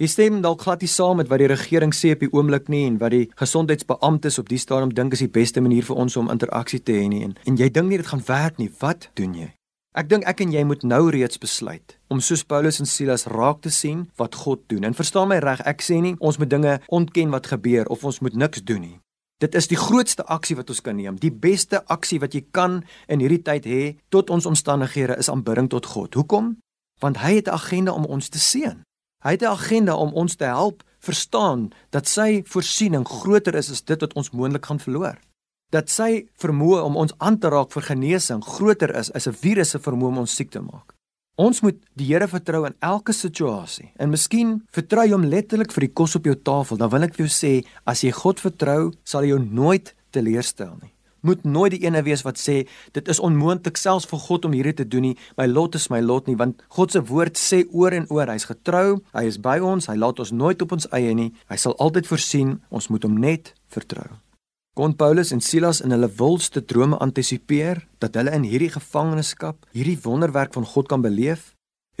Jy 0.00 0.06
stem 0.06 0.40
dalk 0.40 0.62
glad 0.62 0.80
nie 0.80 0.88
saam 0.88 1.16
met 1.16 1.28
wat 1.28 1.38
die 1.38 1.46
regering 1.46 1.92
sê 1.92 2.12
op 2.12 2.20
die 2.20 2.32
oomblik 2.32 2.68
nie 2.68 2.86
en 2.86 2.98
wat 2.98 3.10
die 3.10 3.28
gesondheidsbeamptes 3.36 4.38
op 4.38 4.48
die 4.48 4.58
stadium 4.58 4.94
dink 4.94 5.12
is 5.12 5.18
die 5.18 5.28
beste 5.28 5.60
manier 5.60 5.84
vir 5.84 5.96
ons 5.96 6.16
om 6.16 6.30
interaksie 6.30 6.82
te 6.82 6.92
hê 6.92 7.08
nie 7.08 7.22
en, 7.24 7.36
en 7.44 7.56
jy 7.56 7.68
dink 7.68 7.88
nie 7.88 7.96
dit 7.98 8.06
gaan 8.06 8.24
werk 8.26 8.58
nie. 8.58 8.70
Wat 8.80 9.10
doen 9.14 9.34
jy? 9.34 9.52
Ek 9.94 10.08
dink 10.08 10.24
ek 10.24 10.40
en 10.40 10.52
jy 10.52 10.64
moet 10.64 10.82
nou 10.82 11.10
reeds 11.10 11.38
besluit 11.38 11.98
om 12.08 12.20
soos 12.20 12.42
Paulus 12.42 12.80
en 12.80 12.86
Silas 12.86 13.26
raak 13.26 13.60
te 13.60 13.70
sien 13.70 14.08
wat 14.16 14.34
God 14.34 14.60
doen. 14.68 14.84
En 14.84 14.94
verstaan 14.94 15.28
my 15.28 15.38
reg, 15.38 15.60
ek 15.60 15.82
sê 15.82 16.00
nie 16.00 16.16
ons 16.20 16.38
moet 16.38 16.48
dinge 16.48 16.80
ontken 16.88 17.30
wat 17.30 17.46
gebeur 17.52 17.86
of 17.86 18.04
ons 18.04 18.20
moet 18.20 18.34
niks 18.34 18.64
doen 18.64 18.80
nie. 18.80 18.98
Dit 19.42 19.56
is 19.58 19.66
die 19.66 19.78
grootste 19.78 20.22
aksie 20.30 20.54
wat 20.54 20.68
ons 20.70 20.80
kan 20.86 20.94
neem. 20.96 21.16
Die 21.18 21.32
beste 21.34 21.80
aksie 21.90 22.20
wat 22.22 22.36
jy 22.36 22.44
kan 22.54 22.82
in 23.10 23.22
hierdie 23.24 23.42
tyd 23.42 23.66
hê 23.66 23.82
tot 24.14 24.30
ons 24.30 24.46
omstandighede 24.46 25.16
is 25.18 25.30
aanbidding 25.32 25.66
tot 25.72 25.88
God. 25.90 26.14
Hoekom? 26.14 26.54
Want 27.02 27.18
hy 27.18 27.34
het 27.40 27.48
'n 27.48 27.58
agenda 27.58 27.92
om 27.92 28.06
ons 28.06 28.28
te 28.28 28.38
seën. 28.38 28.84
Hy 29.24 29.30
het 29.30 29.42
'n 29.42 29.54
agenda 29.58 29.96
om 29.96 30.12
ons 30.12 30.36
te 30.36 30.44
help 30.44 30.82
verstaan 31.00 31.70
dat 31.90 32.08
sy 32.08 32.42
voorsiening 32.46 33.06
groter 33.08 33.54
is 33.54 33.70
as 33.70 33.82
dit 33.82 34.00
wat 34.00 34.14
ons 34.14 34.30
moontlik 34.30 34.66
gaan 34.66 34.78
verloor. 34.78 35.18
Dat 35.70 35.90
sy 35.90 36.28
vermoë 36.36 36.82
om 36.82 36.96
ons 36.96 37.12
aan 37.18 37.38
te 37.38 37.48
raak 37.48 37.72
vir 37.72 37.82
genesing 37.82 38.44
groter 38.44 38.94
is 38.94 39.12
as 39.12 39.26
'n 39.26 39.32
virus 39.32 39.70
se 39.70 39.78
vermoë 39.78 40.08
om 40.08 40.18
ons 40.18 40.34
siek 40.34 40.50
te 40.50 40.60
maak. 40.60 40.91
Ons 41.40 41.62
moet 41.64 41.78
die 41.96 42.10
Here 42.10 42.26
vertrou 42.28 42.66
in 42.68 42.74
elke 42.84 43.12
situasie. 43.16 43.88
En 43.96 44.10
miskien 44.12 44.58
vertrou 44.68 45.06
jy 45.06 45.14
hom 45.14 45.24
letterlik 45.24 45.72
vir 45.72 45.86
die 45.86 45.94
kos 45.96 46.12
op 46.18 46.26
jou 46.28 46.34
tafel. 46.36 46.76
Dan 46.76 46.90
wil 46.92 47.06
ek 47.06 47.14
vir 47.16 47.24
jou 47.24 47.32
sê, 47.32 47.52
as 47.88 48.02
jy 48.04 48.10
God 48.12 48.40
vertrou, 48.42 48.90
sal 49.04 49.24
hy 49.24 49.30
jou 49.30 49.38
nooit 49.40 49.94
teleurstel 50.12 50.74
nie. 50.82 50.90
Moet 51.24 51.46
nooit 51.46 51.72
die 51.72 51.86
ene 51.86 52.02
wees 52.04 52.24
wat 52.26 52.36
sê 52.36 52.66
dit 52.92 53.08
is 53.08 53.20
onmoontlik 53.22 53.78
selfs 53.80 54.08
vir 54.10 54.20
God 54.20 54.44
om 54.44 54.56
hierdie 54.56 54.74
te 54.82 54.84
doen 54.84 55.06
nie. 55.08 55.14
My 55.38 55.46
lot 55.46 55.78
is 55.78 55.88
my 55.88 56.02
lot 56.04 56.28
nie, 56.28 56.36
want 56.36 56.60
God 56.76 56.92
se 56.92 57.00
woord 57.00 57.40
sê 57.40 57.62
oor 57.70 57.96
en 57.96 58.10
oor, 58.10 58.28
hy's 58.28 58.48
getrou, 58.50 58.98
hy 59.14 59.24
is 59.30 59.38
by 59.40 59.56
ons, 59.62 59.88
hy 59.88 59.96
laat 59.96 60.20
ons 60.20 60.34
nooit 60.34 60.66
op 60.66 60.76
ons 60.76 60.90
eie 60.92 61.14
nie. 61.16 61.30
Hy 61.48 61.56
sal 61.56 61.78
altyd 61.80 62.10
voorsien. 62.10 62.58
Ons 62.68 62.90
moet 62.92 63.08
hom 63.08 63.16
net 63.16 63.54
vertrou. 63.72 64.10
Kon 64.72 64.94
Paulus 64.96 65.34
en 65.36 65.42
Silas 65.44 65.82
in 65.84 65.92
hulle 65.92 66.08
wildste 66.16 66.62
drome 66.64 66.96
antisipeer 67.04 67.82
dat 68.00 68.14
hulle 68.16 68.32
in 68.32 68.46
hierdie 68.48 68.70
gevangenskap 68.72 69.66
hierdie 69.76 69.98
wonderwerk 70.00 70.54
van 70.56 70.64
God 70.64 70.88
kan 70.88 71.04
beleef? 71.04 71.50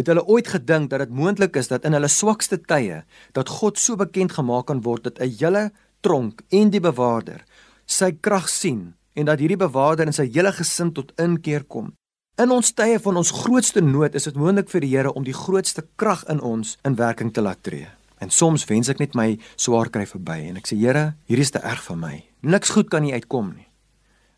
Het 0.00 0.08
hulle 0.08 0.24
ooit 0.24 0.48
gedink 0.48 0.88
dat 0.88 1.04
dit 1.04 1.12
moontlik 1.12 1.58
is 1.60 1.68
dat 1.68 1.84
in 1.84 1.92
hulle 1.92 2.08
swakste 2.08 2.56
tye 2.56 3.02
dat 3.36 3.52
God 3.58 3.76
so 3.76 4.00
bekend 4.00 4.32
gemaak 4.38 4.70
kan 4.72 4.80
word 4.88 5.04
dat 5.04 5.20
'n 5.20 5.36
hele 5.36 5.70
tronk 6.00 6.40
en 6.48 6.70
die 6.70 6.80
bewaarder 6.80 7.44
sy 7.84 8.12
krag 8.12 8.48
sien 8.48 8.94
en 9.12 9.28
dat 9.28 9.38
hierdie 9.38 9.60
bewaarder 9.60 10.06
en 10.06 10.16
sy 10.16 10.30
hele 10.32 10.52
gesin 10.52 10.92
tot 10.92 11.12
inkeer 11.20 11.64
kom? 11.68 11.92
In 12.40 12.50
ons 12.50 12.72
tye 12.72 12.98
van 12.98 13.16
ons 13.16 13.30
grootste 13.30 13.80
nood 13.80 14.14
is 14.14 14.24
dit 14.24 14.34
moontlik 14.34 14.70
vir 14.70 14.80
die 14.80 14.96
Here 14.96 15.12
om 15.12 15.24
die 15.24 15.36
grootste 15.36 15.84
krag 15.96 16.24
in 16.24 16.40
ons 16.40 16.78
in 16.84 16.96
werking 16.96 17.32
te 17.32 17.42
laat 17.42 17.62
tree. 17.62 17.88
En 18.22 18.30
soms 18.30 18.64
wens 18.70 18.90
ek 18.92 19.00
net 19.02 19.16
my 19.18 19.34
swaar 19.58 19.90
kry 19.90 20.04
verby 20.06 20.38
en 20.52 20.60
ek 20.60 20.70
sê 20.70 20.78
Here, 20.78 21.16
hierdie 21.26 21.48
is 21.48 21.54
te 21.54 21.62
erg 21.66 21.82
vir 21.88 21.98
my. 21.98 22.14
Niks 22.46 22.70
goed 22.70 22.90
kan 22.92 23.02
nie 23.02 23.14
uitkom 23.16 23.50
nie. 23.56 23.66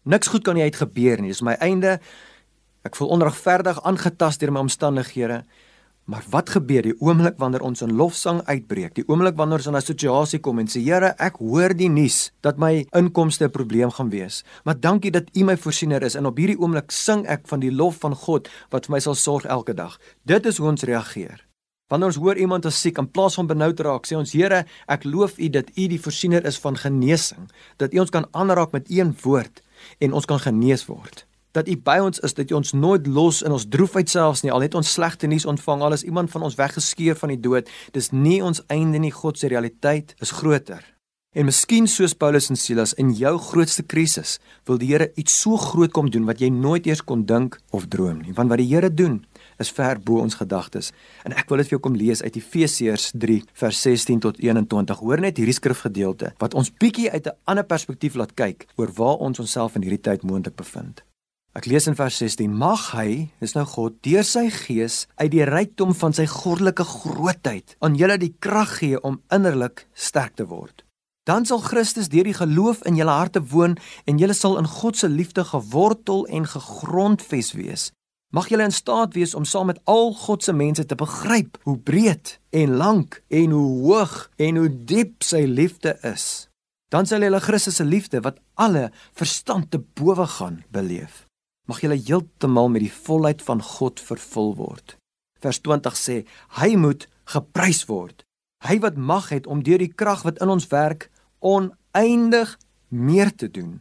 Niks 0.08 0.30
goed 0.32 0.44
kan 0.44 0.56
nie 0.56 0.64
uitgebeur 0.64 1.20
nie. 1.20 1.32
Dis 1.32 1.44
my 1.44 1.56
einde. 1.64 1.98
Ek 2.84 2.96
voel 2.96 3.12
onregverdig 3.16 3.80
aangetast 3.84 4.40
deur 4.40 4.52
my 4.52 4.64
omstandighede. 4.64 5.42
Maar 6.04 6.24
wat 6.28 6.50
gebeur 6.52 6.84
die 6.84 6.96
oomblik 7.00 7.38
wanneer 7.40 7.62
ons 7.64 7.80
in 7.84 7.94
lofsang 7.96 8.42
uitbreek? 8.44 8.92
Die 8.96 9.06
oomblik 9.08 9.38
wanneer 9.40 9.62
ons 9.62 9.70
in 9.72 9.76
'n 9.76 9.80
situasie 9.80 10.40
kom 10.40 10.58
en 10.58 10.68
sê 10.68 10.80
Here, 10.84 11.14
ek 11.18 11.36
hoor 11.36 11.74
die 11.74 11.88
nuus 11.88 12.32
dat 12.42 12.58
my 12.58 12.86
inkomste 12.92 13.44
'n 13.44 13.50
probleem 13.50 13.90
gaan 13.90 14.10
wees. 14.10 14.44
Maar 14.64 14.80
dankie 14.80 15.10
dat 15.10 15.24
U 15.36 15.44
my 15.44 15.56
voorsiener 15.56 16.02
is 16.02 16.14
en 16.14 16.26
op 16.26 16.36
hierdie 16.36 16.58
oomblik 16.58 16.90
sing 16.90 17.26
ek 17.26 17.48
van 17.48 17.60
die 17.60 17.72
lof 17.72 17.96
van 17.96 18.14
God 18.14 18.48
wat 18.70 18.86
vir 18.86 18.92
my 18.92 19.00
sal 19.00 19.14
sorg 19.14 19.44
elke 19.44 19.74
dag. 19.74 19.98
Dit 20.24 20.46
is 20.46 20.58
hoe 20.58 20.68
ons 20.68 20.82
reageer. 20.82 21.44
Wanneer 21.92 22.14
ons 22.14 22.20
hoor 22.22 22.38
iemand 22.40 22.64
is 22.64 22.80
siek, 22.80 22.98
in 22.98 23.10
plaas 23.10 23.36
van 23.36 23.46
benoud 23.50 23.80
raak, 23.84 24.06
sê 24.08 24.16
ons 24.16 24.32
Here, 24.32 24.64
ek 24.88 25.04
loof 25.04 25.36
U 25.36 25.50
dat 25.52 25.68
U 25.76 25.86
die 25.92 26.00
voorsiener 26.00 26.46
is 26.48 26.56
van 26.62 26.78
genesing, 26.80 27.50
dat 27.76 27.92
U 27.92 28.00
ons 28.06 28.14
kan 28.14 28.26
aanraak 28.32 28.72
met 28.72 28.88
een 28.88 29.12
woord 29.22 29.60
en 30.00 30.16
ons 30.16 30.24
kan 30.28 30.40
genees 30.40 30.86
word. 30.88 31.26
dat 31.54 31.68
U 31.70 31.76
by 31.86 32.00
ons 32.02 32.18
is, 32.26 32.34
dat 32.34 32.50
U 32.50 32.58
ons 32.58 32.72
nooit 32.74 33.06
los 33.06 33.42
in 33.46 33.54
ons 33.54 33.66
droefheid 33.70 34.10
selfs 34.10 34.42
nie. 34.42 34.50
Al 34.52 34.66
het 34.66 34.74
ons 34.74 34.90
slegte 34.96 35.30
nuus 35.30 35.46
ontvang, 35.46 35.84
al 35.86 35.94
is 35.94 36.02
iemand 36.02 36.32
van 36.32 36.42
ons 36.48 36.56
weggeskeur 36.58 37.14
van 37.20 37.30
die 37.30 37.38
dood, 37.40 37.70
dis 37.94 38.10
nie 38.10 38.40
ons 38.42 38.62
einde 38.74 38.98
nie. 38.98 39.12
God 39.14 39.38
se 39.38 39.50
realiteit 39.52 40.16
is 40.24 40.34
groter. 40.34 40.82
En 41.34 41.46
miskien 41.46 41.86
soos 41.90 42.14
Paulus 42.14 42.46
en 42.50 42.58
Silas 42.58 42.94
in 42.98 43.12
jou 43.14 43.32
grootste 43.42 43.82
krisis, 43.86 44.38
wil 44.66 44.78
die 44.78 44.90
Here 44.92 45.10
iets 45.18 45.34
so 45.42 45.58
groot 45.58 45.94
kom 45.94 46.10
doen 46.10 46.26
wat 46.26 46.42
jy 46.42 46.50
nooit 46.50 46.86
eers 46.86 47.02
kon 47.02 47.24
dink 47.26 47.58
of 47.74 47.88
droom 47.90 48.20
nie. 48.22 48.34
Want 48.34 48.50
wat 48.50 48.62
die 48.62 48.70
Here 48.70 48.90
doen, 48.90 49.24
is 49.58 49.70
ver 49.70 50.00
bo 50.00 50.20
ons 50.22 50.34
gedagtes. 50.34 50.92
En 51.24 51.32
ek 51.32 51.48
wil 51.48 51.62
dit 51.62 51.70
vir 51.70 51.76
jou 51.76 51.82
kom 51.86 51.96
lees 51.98 52.22
uit 52.22 52.36
Efesiërs 52.36 53.10
3 53.14 53.40
vers 53.62 53.80
16 53.86 54.20
tot 54.26 54.38
21. 54.42 54.98
Hoor 54.98 55.20
net 55.20 55.40
hierdie 55.40 55.56
skrifgedeelte 55.56 56.34
wat 56.42 56.54
ons 56.54 56.70
bietjie 56.70 57.10
uit 57.10 57.26
'n 57.26 57.36
ander 57.44 57.64
perspektief 57.64 58.14
laat 58.14 58.34
kyk 58.34 58.66
oor 58.76 58.92
waar 58.92 59.18
ons 59.18 59.38
onsself 59.38 59.74
in 59.76 59.82
hierdie 59.82 60.00
tyd 60.00 60.22
moontlik 60.22 60.56
bevind. 60.56 61.02
Ek 61.54 61.68
lees 61.70 61.86
in 61.86 61.94
vers 61.94 62.16
16: 62.18 62.50
Mag 62.50 62.88
hy, 62.98 63.30
dis 63.38 63.54
nou 63.54 63.62
God, 63.64 63.94
deur 64.02 64.24
sy 64.26 64.48
gees 64.50 65.06
uit 65.22 65.30
die 65.30 65.44
rykdom 65.46 65.94
van 65.94 66.12
sy 66.12 66.26
goddelike 66.26 66.82
grootheid 66.82 67.76
aan 67.78 67.94
julle 67.94 68.18
die 68.18 68.34
krag 68.42 68.78
gee 68.80 68.98
om 69.06 69.20
innerlik 69.30 69.86
sterk 69.94 70.34
te 70.34 70.48
word. 70.50 70.82
Dan 71.24 71.46
sal 71.46 71.62
Christus 71.62 72.10
deur 72.10 72.26
die 72.26 72.34
geloof 72.34 72.82
in 72.90 72.98
julle 72.98 73.14
harte 73.14 73.40
woon 73.54 73.78
en 74.04 74.18
julle 74.18 74.34
sal 74.34 74.58
in 74.58 74.66
God 74.66 74.98
se 74.98 75.08
liefde 75.08 75.44
gewortel 75.44 76.26
en 76.26 76.44
gegrondves 76.44 77.54
wees 77.54 77.92
Mag 78.34 78.48
julle 78.50 78.66
in 78.66 78.74
staat 78.74 79.12
wees 79.14 79.34
om 79.38 79.44
saam 79.46 79.68
met 79.70 79.78
al 79.86 80.08
God 80.18 80.42
se 80.42 80.52
mense 80.52 80.82
te 80.90 80.96
begryp 80.98 81.54
hoe 81.62 81.76
breed 81.78 82.32
en 82.50 82.72
lank 82.80 83.20
en 83.28 83.52
hoe 83.54 83.68
hoog 83.84 84.14
en 84.42 84.56
hoe 84.58 84.70
diep 84.90 85.22
sy 85.22 85.44
liefde 85.46 85.92
is. 86.02 86.48
Dan 86.90 87.06
sal 87.06 87.22
julle 87.22 87.38
Christus 87.40 87.78
se 87.78 87.86
liefde 87.86 88.24
wat 88.26 88.40
alle 88.58 88.88
verstand 89.14 89.70
te 89.70 89.78
bowe 89.78 90.26
gaan 90.26 90.64
beleef. 90.74 91.28
Mag 91.70 91.78
julle 91.84 92.00
heeltemal 92.00 92.72
met 92.74 92.82
die 92.82 92.96
volheid 93.06 93.42
van 93.42 93.62
God 93.62 94.02
vervul 94.02 94.50
word. 94.58 94.96
Vers 95.38 95.62
20 95.62 95.94
sê: 95.94 96.16
Hy 96.58 96.74
moet 96.74 97.06
geprys 97.30 97.84
word. 97.86 98.26
Hy 98.66 98.80
wat 98.82 98.98
mag 98.98 99.30
het 99.30 99.46
om 99.46 99.62
deur 99.62 99.78
die 99.78 99.92
krag 99.94 100.26
wat 100.26 100.42
in 100.42 100.50
ons 100.50 100.66
werk 100.74 101.06
oneindig 101.38 102.58
meer 102.90 103.30
te 103.30 103.46
doen 103.46 103.78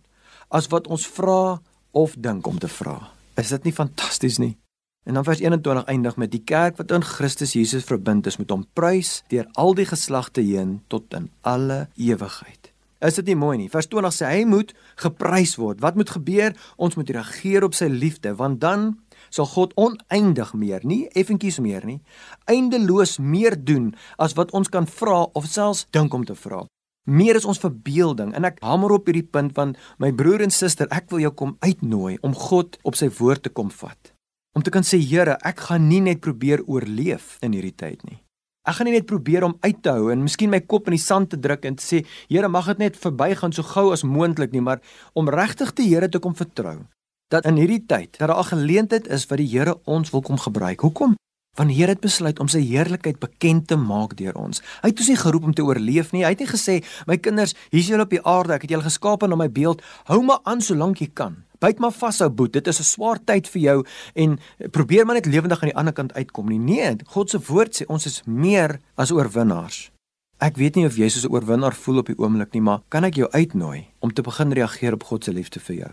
as 0.53 0.69
wat 0.69 0.85
ons 0.93 1.09
vra 1.09 1.57
of 1.91 2.13
dink 2.21 2.45
om 2.45 2.61
te 2.61 2.69
vra. 2.69 2.99
Is 3.35 3.49
dit 3.49 3.63
nie 3.65 3.73
fantasties 3.73 4.37
nie? 4.37 4.57
En 5.03 5.17
dan 5.17 5.25
vers 5.25 5.39
21 5.41 5.87
eindig 5.89 6.15
met 6.21 6.31
die 6.31 6.43
kerk 6.45 6.77
wat 6.77 6.91
in 6.93 7.03
Christus 7.03 7.55
Jesus 7.57 7.83
verbind 7.83 8.27
is 8.29 8.37
met 8.37 8.51
hom 8.53 8.67
prys 8.77 9.23
deur 9.33 9.47
al 9.59 9.73
die 9.75 9.87
geslagte 9.89 10.43
heen 10.45 10.83
tot 10.87 11.13
in 11.17 11.31
alle 11.41 11.87
ewigheid. 11.97 12.69
Is 13.03 13.17
dit 13.19 13.33
nie 13.33 13.35
mooi 13.35 13.57
nie? 13.57 13.71
Vers 13.73 13.89
20 13.91 14.13
sê 14.15 14.29
hy 14.29 14.43
moet 14.47 14.71
geprys 15.01 15.57
word. 15.59 15.81
Wat 15.83 15.97
moet 15.99 16.13
gebeur? 16.13 16.53
Ons 16.77 16.95
moet 16.95 17.09
reageer 17.09 17.65
op 17.65 17.75
sy 17.75 17.89
liefde 17.91 18.35
want 18.39 18.61
dan 18.61 18.93
sal 19.33 19.49
God 19.49 19.73
oneindig 19.81 20.53
meer, 20.53 20.85
nie 20.85 21.07
effentjies 21.17 21.57
meer 21.63 21.85
nie, 21.89 21.99
eindeloos 22.45 23.17
meer 23.17 23.57
doen 23.57 23.95
as 24.21 24.37
wat 24.37 24.53
ons 24.53 24.69
kan 24.69 24.85
vra 24.85 25.23
of 25.33 25.49
selfs 25.49 25.87
dink 25.89 26.13
om 26.13 26.25
te 26.25 26.37
vra. 26.37 26.61
Meer 27.03 27.35
is 27.35 27.43
ons 27.43 27.59
verbeelding 27.59 28.31
en 28.31 28.45
ek 28.47 28.61
hamer 28.63 28.93
op 28.95 29.09
hierdie 29.09 29.27
punt 29.27 29.51
want 29.57 29.79
my 29.99 30.13
broer 30.15 30.45
en 30.45 30.53
suster, 30.55 30.87
ek 30.87 31.09
wil 31.11 31.19
jou 31.25 31.33
kom 31.35 31.57
uitnooi 31.59 32.15
om 32.23 32.31
God 32.31 32.77
op 32.87 32.95
sy 32.95 33.09
woord 33.17 33.43
te 33.43 33.51
kom 33.51 33.71
vat. 33.75 34.13
Om 34.55 34.63
te 34.63 34.71
kan 34.71 34.87
sê 34.87 35.01
Here, 35.03 35.35
ek 35.43 35.65
gaan 35.67 35.89
nie 35.89 35.99
net 36.05 36.21
probeer 36.23 36.63
oorleef 36.63 37.35
in 37.43 37.57
hierdie 37.57 37.75
tyd 37.75 38.05
nie. 38.07 38.21
Ek 38.63 38.77
gaan 38.77 38.87
nie 38.87 38.95
net 38.95 39.09
probeer 39.09 39.43
om 39.43 39.57
uit 39.65 39.81
te 39.83 39.91
hou 39.91 40.13
en 40.13 40.23
miskien 40.23 40.53
my 40.53 40.61
kop 40.63 40.87
in 40.87 40.95
die 40.95 41.03
sand 41.03 41.33
te 41.33 41.39
druk 41.43 41.67
en 41.67 41.75
te 41.75 41.83
sê 41.83 42.05
Here, 42.29 42.47
mag 42.47 42.71
dit 42.71 42.85
net 42.85 42.99
verbygaan 43.01 43.51
so 43.51 43.67
gou 43.67 43.89
as 43.91 44.05
moontlik 44.07 44.55
nie, 44.55 44.63
maar 44.63 44.79
om 45.11 45.27
regtig 45.27 45.75
die 45.75 45.89
Here 45.89 46.07
te 46.07 46.23
kom 46.23 46.37
vertrou. 46.39 46.85
Dat 47.27 47.43
in 47.49 47.59
hierdie 47.59 47.83
tyd 47.83 48.15
dat 48.15 48.29
daar 48.29 48.39
'n 48.39 48.53
geleentheid 48.55 49.11
is 49.11 49.27
wat 49.27 49.43
die 49.43 49.51
Here 49.51 49.75
ons 49.83 50.11
wil 50.11 50.21
kom 50.21 50.37
gebruik. 50.37 50.79
Hoekom? 50.79 51.17
Want 51.53 51.69
die 51.69 51.77
Here 51.77 51.93
het 51.93 52.01
besluit 52.01 52.39
om 52.41 52.47
sy 52.49 52.63
heerlikheid 52.65 53.19
bekend 53.21 53.67
te 53.69 53.75
maak 53.77 54.15
deur 54.17 54.33
ons. 54.41 54.63
Hy 54.81 54.89
het 54.89 55.01
ons 55.03 55.09
nie 55.11 55.17
geroep 55.21 55.43
om 55.45 55.53
te 55.53 55.61
oorleef 55.61 56.09
nie. 56.09 56.23
Hy 56.25 56.31
het 56.33 56.39
nie 56.41 56.49
gesê, 56.49 56.83
"My 57.05 57.17
kinders, 57.17 57.53
hier's 57.69 57.87
julle 57.87 58.01
op 58.01 58.09
die 58.09 58.25
aarde. 58.25 58.53
Ek 58.53 58.61
het 58.61 58.71
julle 58.71 58.89
geskaap 58.89 59.21
na 59.21 59.35
my 59.35 59.49
beeld. 59.49 59.81
Hou 60.05 60.23
maar 60.23 60.39
aan 60.45 60.61
solank 60.61 60.97
jy 60.97 61.11
kan. 61.13 61.43
Byt 61.59 61.79
maar 61.79 61.91
vas, 61.91 62.21
ou 62.21 62.29
boet. 62.29 62.53
Dit 62.53 62.67
is 62.67 62.79
'n 62.79 62.83
swaar 62.83 63.19
tyd 63.23 63.47
vir 63.47 63.61
jou 63.61 63.85
en 64.15 64.39
probeer 64.71 65.05
maar 65.05 65.15
net 65.15 65.25
lewendig 65.25 65.61
aan 65.61 65.69
die 65.69 65.77
ander 65.77 65.93
kant 65.93 66.13
uitkom 66.13 66.49
nie." 66.49 66.59
Nee, 66.59 66.95
God 67.05 67.29
se 67.29 67.39
woord 67.39 67.81
sê 67.81 67.85
ons 67.87 68.05
is 68.05 68.23
meer 68.25 68.79
as 68.95 69.11
oorwinnaars. 69.11 69.91
Ek 70.39 70.55
weet 70.57 70.75
nie 70.75 70.85
of 70.85 70.95
jy 70.95 71.09
soos 71.09 71.25
'n 71.25 71.33
oorwinnaar 71.33 71.73
voel 71.73 71.97
op 71.97 72.05
die 72.07 72.17
oomblik 72.17 72.53
nie, 72.53 72.61
maar 72.61 72.81
kan 72.89 73.03
ek 73.03 73.15
jou 73.15 73.29
uitnooi 73.31 73.85
om 73.99 74.13
te 74.13 74.21
begin 74.21 74.51
reageer 74.51 74.93
op 74.93 75.03
God 75.03 75.23
se 75.23 75.31
liefde 75.31 75.59
vir 75.59 75.75
jou? 75.75 75.91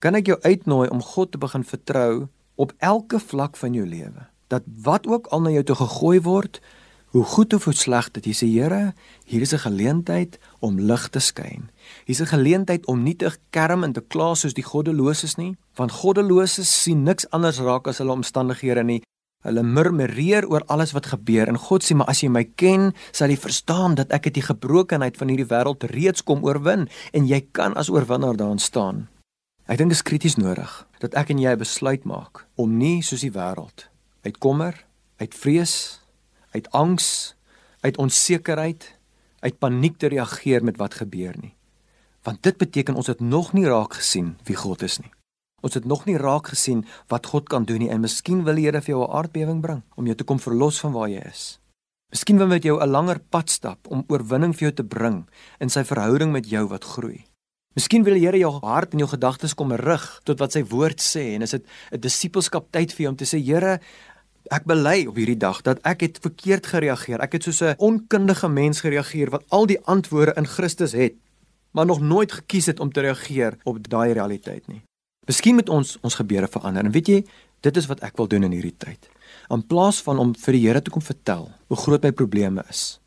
Kan 0.00 0.14
ek 0.14 0.26
jou 0.26 0.38
uitnooi 0.42 0.88
om 0.88 1.00
God 1.00 1.32
te 1.32 1.38
begin 1.38 1.64
vertrou 1.64 2.28
op 2.56 2.72
elke 2.78 3.20
vlak 3.20 3.56
van 3.56 3.72
jou 3.72 3.86
lewe? 3.86 4.35
Dat 4.52 4.62
wat 4.82 5.06
ook 5.06 5.26
al 5.26 5.40
na 5.40 5.50
jou 5.50 5.62
toe 5.62 5.76
gegooi 5.76 6.20
word, 6.20 6.60
hoe 7.16 7.24
goed 7.24 7.54
of 7.54 7.64
hoe 7.64 7.74
sleg 7.74 8.10
dit 8.10 8.26
is, 8.26 8.40
Here, 8.40 8.94
hier 9.24 9.40
is 9.40 9.52
'n 9.52 9.58
geleentheid 9.58 10.38
om 10.60 10.80
lig 10.80 11.08
te 11.08 11.18
skyn. 11.18 11.70
Hier 12.04 12.16
is 12.16 12.20
'n 12.20 12.34
geleentheid 12.36 12.86
om 12.86 13.02
nie 13.02 13.16
te 13.16 13.30
kerm 13.50 13.84
en 13.84 13.92
te 13.92 14.00
kla 14.00 14.34
soos 14.34 14.54
die 14.54 14.64
goddeloses 14.64 15.36
nie, 15.36 15.56
want 15.74 15.92
goddeloses 15.92 16.82
sien 16.82 17.02
niks 17.02 17.30
anders 17.30 17.58
raak 17.58 17.86
as 17.86 17.98
hulle 17.98 18.12
omstandighede 18.12 18.84
nie. 18.84 19.02
Hulle 19.42 19.62
murmureer 19.62 20.48
oor 20.48 20.62
alles 20.66 20.92
wat 20.92 21.06
gebeur 21.06 21.48
en 21.48 21.58
God 21.58 21.84
sê 21.84 21.94
maar 21.94 22.08
as 22.08 22.20
jy 22.20 22.28
my 22.28 22.44
ken, 22.44 22.92
sal 23.12 23.28
jy 23.28 23.36
verstaan 23.36 23.94
dat 23.94 24.10
ek 24.10 24.24
het 24.24 24.34
die 24.34 24.42
gebrokenheid 24.42 25.16
van 25.16 25.28
hierdie 25.28 25.46
wêreld 25.46 25.82
reeds 25.82 26.22
kom 26.22 26.44
oorwin 26.44 26.88
en 27.12 27.26
jy 27.26 27.46
kan 27.52 27.74
as 27.74 27.88
oorwinnaar 27.88 28.36
daar 28.36 28.58
staan. 28.58 29.08
Ek 29.66 29.78
dink 29.78 29.90
dit 29.90 29.98
is 29.98 30.02
krities 30.02 30.36
nodig 30.36 30.86
dat 30.98 31.14
ek 31.14 31.30
en 31.30 31.38
jy 31.38 31.56
besluit 31.56 32.04
maak 32.04 32.46
om 32.54 32.78
nie 32.78 33.02
soos 33.02 33.20
die 33.20 33.32
wêreld 33.32 33.88
uit 34.26 34.38
kommer, 34.42 34.84
uit 35.22 35.34
vrees, 35.34 35.74
uit 36.50 36.70
angs, 36.70 37.34
uit 37.80 37.96
onsekerheid, 38.02 38.88
uit 39.40 39.58
paniek 39.58 39.98
te 39.98 40.10
reageer 40.10 40.64
met 40.64 40.80
wat 40.82 40.98
gebeur 40.98 41.36
nie. 41.38 41.54
Want 42.26 42.42
dit 42.42 42.56
beteken 42.58 42.98
ons 42.98 43.06
het 43.06 43.20
nog 43.20 43.52
nie 43.54 43.66
raak 43.66 44.00
gesien 44.00 44.34
wie 44.48 44.56
God 44.58 44.82
is 44.82 44.98
nie. 44.98 45.12
Ons 45.62 45.78
het 45.78 45.86
nog 45.86 46.04
nie 46.06 46.18
raak 46.18 46.50
gesien 46.52 46.82
wat 47.10 47.30
God 47.32 47.46
kan 47.48 47.64
doen 47.68 47.84
nie 47.84 47.92
en 47.92 48.02
miskien 48.02 48.42
wil 48.46 48.58
die 48.58 48.66
Here 48.66 48.82
vir 48.82 48.94
jou 48.94 49.04
'n 49.04 49.14
aardbewing 49.18 49.60
bring 49.60 49.82
om 49.96 50.06
jou 50.06 50.16
te 50.16 50.24
kom 50.24 50.38
verlos 50.38 50.80
van 50.80 50.92
waar 50.92 51.08
jy 51.08 51.22
is. 51.22 51.60
Miskien 52.10 52.38
wil 52.38 52.46
hy 52.46 52.54
met 52.54 52.62
jou 52.62 52.80
'n 52.82 52.90
langer 52.90 53.18
pad 53.18 53.50
stap 53.50 53.86
om 53.86 54.04
oorwinning 54.08 54.54
vir 54.54 54.68
jou 54.68 54.72
te 54.72 54.84
bring 54.84 55.26
in 55.60 55.70
sy 55.70 55.84
verhouding 55.84 56.32
met 56.32 56.48
jou 56.48 56.66
wat 56.68 56.84
groei. 56.84 57.24
Miskien 57.76 58.04
wil 58.04 58.14
die 58.14 58.24
Here 58.24 58.38
jou 58.38 58.54
hart 58.62 58.92
en 58.92 58.98
jou 58.98 59.08
gedagtes 59.08 59.54
kom 59.54 59.72
rig 59.72 60.04
tot 60.24 60.38
wat 60.38 60.52
sy 60.52 60.62
woord 60.64 61.00
sê 61.00 61.34
en 61.34 61.42
is 61.42 61.50
dit 61.50 61.66
'n 61.92 62.00
disippelskap 62.00 62.70
tyd 62.72 62.92
vir 62.92 63.02
jou 63.04 63.10
om 63.10 63.16
te 63.16 63.24
sê 63.24 63.38
Here, 63.38 63.80
Ek 64.54 64.66
bely 64.68 65.06
op 65.10 65.16
hierdie 65.18 65.38
dag 65.38 65.62
dat 65.66 65.80
ek 65.86 66.04
het 66.06 66.18
verkeerd 66.22 66.66
gereageer. 66.70 67.20
Ek 67.20 67.32
het 67.32 67.42
soos 67.42 67.62
'n 67.62 67.74
onkundige 67.78 68.48
mens 68.48 68.80
gereageer 68.80 69.30
wat 69.30 69.44
al 69.48 69.66
die 69.66 69.80
antwoorde 69.84 70.34
in 70.36 70.46
Christus 70.46 70.92
het, 70.92 71.14
maar 71.70 71.86
nog 71.86 72.00
nooit 72.00 72.32
gekies 72.32 72.66
het 72.66 72.80
om 72.80 72.92
te 72.92 73.00
reageer 73.00 73.58
op 73.64 73.88
daai 73.88 74.12
realiteit 74.12 74.68
nie. 74.68 74.82
Miskien 75.26 75.54
moet 75.54 75.68
ons 75.68 75.98
ons 76.00 76.14
gebeure 76.14 76.48
verander. 76.48 76.84
En 76.84 76.90
weet 76.90 77.06
jy, 77.06 77.24
dit 77.60 77.76
is 77.76 77.86
wat 77.86 78.00
ek 78.00 78.16
wil 78.16 78.28
doen 78.28 78.46
in 78.46 78.52
hierdie 78.52 78.76
tyd. 78.78 79.08
In 79.50 79.66
plaas 79.66 80.02
van 80.02 80.18
om 80.18 80.34
vir 80.34 80.52
die 80.52 80.66
Here 80.66 80.82
te 80.82 80.90
kom 80.90 81.02
vertel 81.02 81.50
hoe 81.66 81.76
groot 81.76 82.02
my 82.02 82.12
probleme 82.12 82.64
is, 82.70 83.00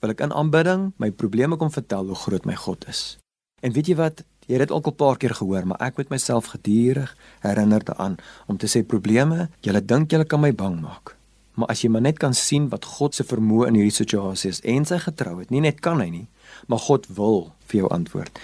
wil 0.00 0.10
ek 0.10 0.20
in 0.20 0.32
aanbidding 0.32 0.92
my 0.98 1.10
probleme 1.10 1.56
kom 1.56 1.70
vertel 1.70 2.06
hoe 2.10 2.18
groot 2.18 2.44
my 2.44 2.54
God 2.54 2.88
is. 2.88 3.18
En 3.62 3.72
weet 3.72 3.86
jy 3.86 3.94
wat? 3.94 4.24
Jy 4.52 4.58
het 4.58 4.68
dit 4.68 4.76
al 4.76 4.82
'n 4.84 4.94
paar 4.94 5.16
keer 5.16 5.34
gehoor, 5.34 5.66
maar 5.66 5.80
ek 5.80 5.96
moet 5.96 6.08
myself 6.08 6.44
gedurig 6.52 7.16
herinner 7.40 7.84
daaraan 7.84 8.16
om 8.46 8.56
te 8.56 8.66
sê 8.66 8.84
probleme, 8.86 9.48
julle 9.60 9.84
dink 9.84 10.10
julle 10.10 10.24
kan 10.24 10.40
my 10.40 10.54
bang 10.54 10.80
maak. 10.80 11.16
Maar 11.54 11.68
as 11.68 11.80
jy 11.80 11.88
maar 11.88 12.00
net 12.00 12.18
kan 12.18 12.34
sien 12.34 12.68
wat 12.68 12.84
God 12.84 13.14
se 13.14 13.24
vermoë 13.24 13.66
in 13.66 13.74
hierdie 13.74 13.96
situasie 14.04 14.50
is 14.50 14.60
en 14.60 14.84
sy 14.84 14.98
getrouheid, 14.98 15.50
nie 15.50 15.60
net 15.60 15.80
kan 15.80 16.00
hy 16.00 16.08
nie, 16.08 16.26
maar 16.66 16.78
God 16.78 17.06
wil 17.06 17.52
vir 17.66 17.80
jou 17.80 17.88
antwoord. 17.88 18.38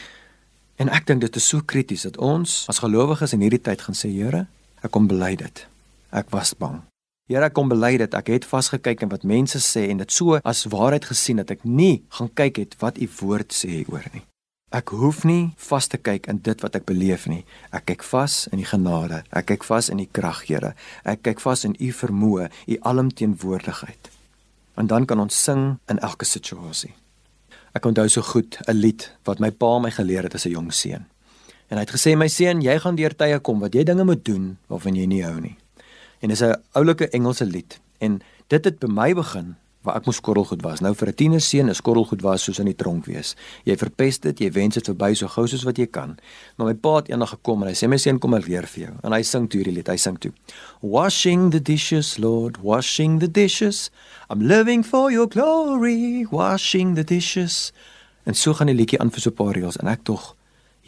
En 0.76 0.88
ek 0.88 1.06
dink 1.06 1.20
dit 1.20 1.36
is 1.36 1.48
so 1.48 1.60
krities 1.60 2.02
dat 2.02 2.16
ons 2.16 2.64
as 2.68 2.78
gelowiges 2.78 3.32
in 3.32 3.40
hierdie 3.40 3.62
tyd 3.62 3.80
gaan 3.80 3.94
sê, 3.94 4.08
Here, 4.08 4.46
ek 4.82 4.90
kom 4.90 5.06
bely 5.06 5.36
dit. 5.36 5.66
Ek 6.10 6.30
was 6.30 6.54
bang. 6.54 6.82
Here, 7.28 7.44
ek 7.44 7.52
kom 7.52 7.68
bely 7.68 7.98
dit. 7.98 8.14
Ek 8.14 8.26
het 8.26 8.44
vasgekyk 8.44 9.02
en 9.02 9.08
wat 9.08 9.24
mense 9.24 9.58
sê 9.58 9.88
en 9.90 9.98
dit 9.98 10.12
so 10.12 10.40
as 10.44 10.64
waarheid 10.64 11.04
gesien 11.04 11.36
dat 11.36 11.50
ek 11.50 11.64
nie 11.64 12.02
gaan 12.08 12.30
kyk 12.32 12.56
het 12.56 12.76
wat 12.80 12.98
u 12.98 13.08
woord 13.20 13.52
sê 13.52 13.84
oor 13.88 14.04
nie. 14.14 14.22
Ek 14.68 14.90
hoef 14.92 15.22
nie 15.24 15.54
vas 15.70 15.86
te 15.88 15.96
kyk 15.96 16.26
in 16.28 16.42
dit 16.44 16.60
wat 16.60 16.74
ek 16.76 16.84
beleef 16.84 17.24
nie. 17.26 17.40
Ek 17.72 17.86
kyk 17.88 18.02
vas 18.04 18.42
in 18.52 18.60
die 18.60 18.68
genade. 18.68 19.22
Ek 19.32 19.46
kyk 19.48 19.64
vas 19.64 19.88
in 19.88 19.96
die 20.02 20.10
krag, 20.12 20.42
Here. 20.44 20.74
Ek 21.08 21.22
kyk 21.24 21.40
vas 21.40 21.64
in 21.64 21.76
u 21.80 21.88
vermoë, 21.88 22.50
u 22.68 22.76
alomteenwoordigheid. 22.90 24.10
En 24.76 24.86
dan 24.86 25.06
kan 25.08 25.20
ons 25.24 25.32
sing 25.44 25.78
in 25.88 26.00
elke 26.04 26.28
situasie. 26.28 26.92
Ek 27.72 27.86
onthou 27.88 28.08
so 28.08 28.22
goed 28.22 28.58
'n 28.68 28.76
lied 28.76 29.10
wat 29.24 29.40
my 29.40 29.50
pa 29.50 29.78
my 29.78 29.90
geleer 29.90 30.22
het 30.22 30.34
as 30.34 30.44
'n 30.44 30.50
jong 30.50 30.72
seun. 30.72 31.06
En 31.70 31.76
hy 31.78 31.84
het 31.84 31.96
gesê 31.96 32.16
my 32.16 32.28
seun, 32.28 32.60
jy 32.60 32.78
gaan 32.78 32.96
deur 32.96 33.16
tye 33.16 33.38
kom 33.40 33.60
wat 33.60 33.74
jy 33.74 33.84
dinge 33.84 34.04
moet 34.04 34.24
doen 34.24 34.58
waarvan 34.68 34.96
jy 34.96 35.06
nie 35.06 35.24
hou 35.24 35.40
nie. 35.40 35.56
En 36.20 36.28
dis 36.28 36.42
'n 36.42 36.54
oulike 36.72 37.08
Engelse 37.08 37.44
lied 37.44 37.80
en 37.98 38.20
dit 38.48 38.64
het 38.64 38.78
by 38.78 38.86
my 38.86 39.14
begin 39.14 39.56
ek 39.86 40.08
moes 40.08 40.20
korrelgoed 40.20 40.62
was. 40.62 40.80
Nou 40.80 40.94
vir 40.94 41.08
'n 41.08 41.14
tienerseun 41.14 41.68
is 41.68 41.80
korrelgoed 41.80 42.22
was 42.22 42.42
soos 42.42 42.58
in 42.58 42.66
die 42.66 42.74
tronk 42.74 43.06
wees. 43.06 43.36
Jy 43.64 43.76
verpest 43.76 44.22
dit, 44.22 44.40
jy 44.40 44.50
wens 44.52 44.74
dit 44.74 44.84
verby 44.84 45.14
so 45.14 45.28
gou 45.28 45.46
soos 45.46 45.64
wat 45.64 45.78
jy 45.78 45.86
kan. 45.86 46.18
Maar 46.56 46.66
my 46.66 46.74
pa 46.74 46.96
het 46.96 47.08
eendag 47.08 47.30
gekom 47.30 47.62
en 47.62 47.68
hy 47.68 47.74
sê 47.74 47.88
my 47.88 47.96
seun 47.96 48.18
kom 48.18 48.34
ek 48.34 48.46
leer 48.46 48.66
vir 48.66 48.84
jou. 48.84 48.94
En 49.02 49.12
hy 49.12 49.22
sing 49.22 49.48
toe 49.48 49.60
hierdie 49.60 49.74
lied. 49.74 49.88
Hy 49.88 49.96
sing 49.96 50.18
toe. 50.18 50.32
Washing 50.82 51.50
the 51.50 51.60
dishes, 51.60 52.18
Lord, 52.18 52.58
washing 52.62 53.20
the 53.20 53.30
dishes. 53.30 53.90
I'm 54.28 54.40
living 54.40 54.84
for 54.84 55.10
your 55.10 55.28
glory, 55.28 56.26
washing 56.30 56.94
the 56.94 57.04
dishes. 57.04 57.72
En 58.24 58.34
so 58.34 58.52
gaan 58.52 58.66
die 58.66 58.74
liedjie 58.74 59.00
aan 59.00 59.10
vir 59.10 59.20
so 59.20 59.30
paar 59.30 59.54
reels 59.54 59.76
en 59.76 59.86
ek 59.86 60.04
tog 60.04 60.34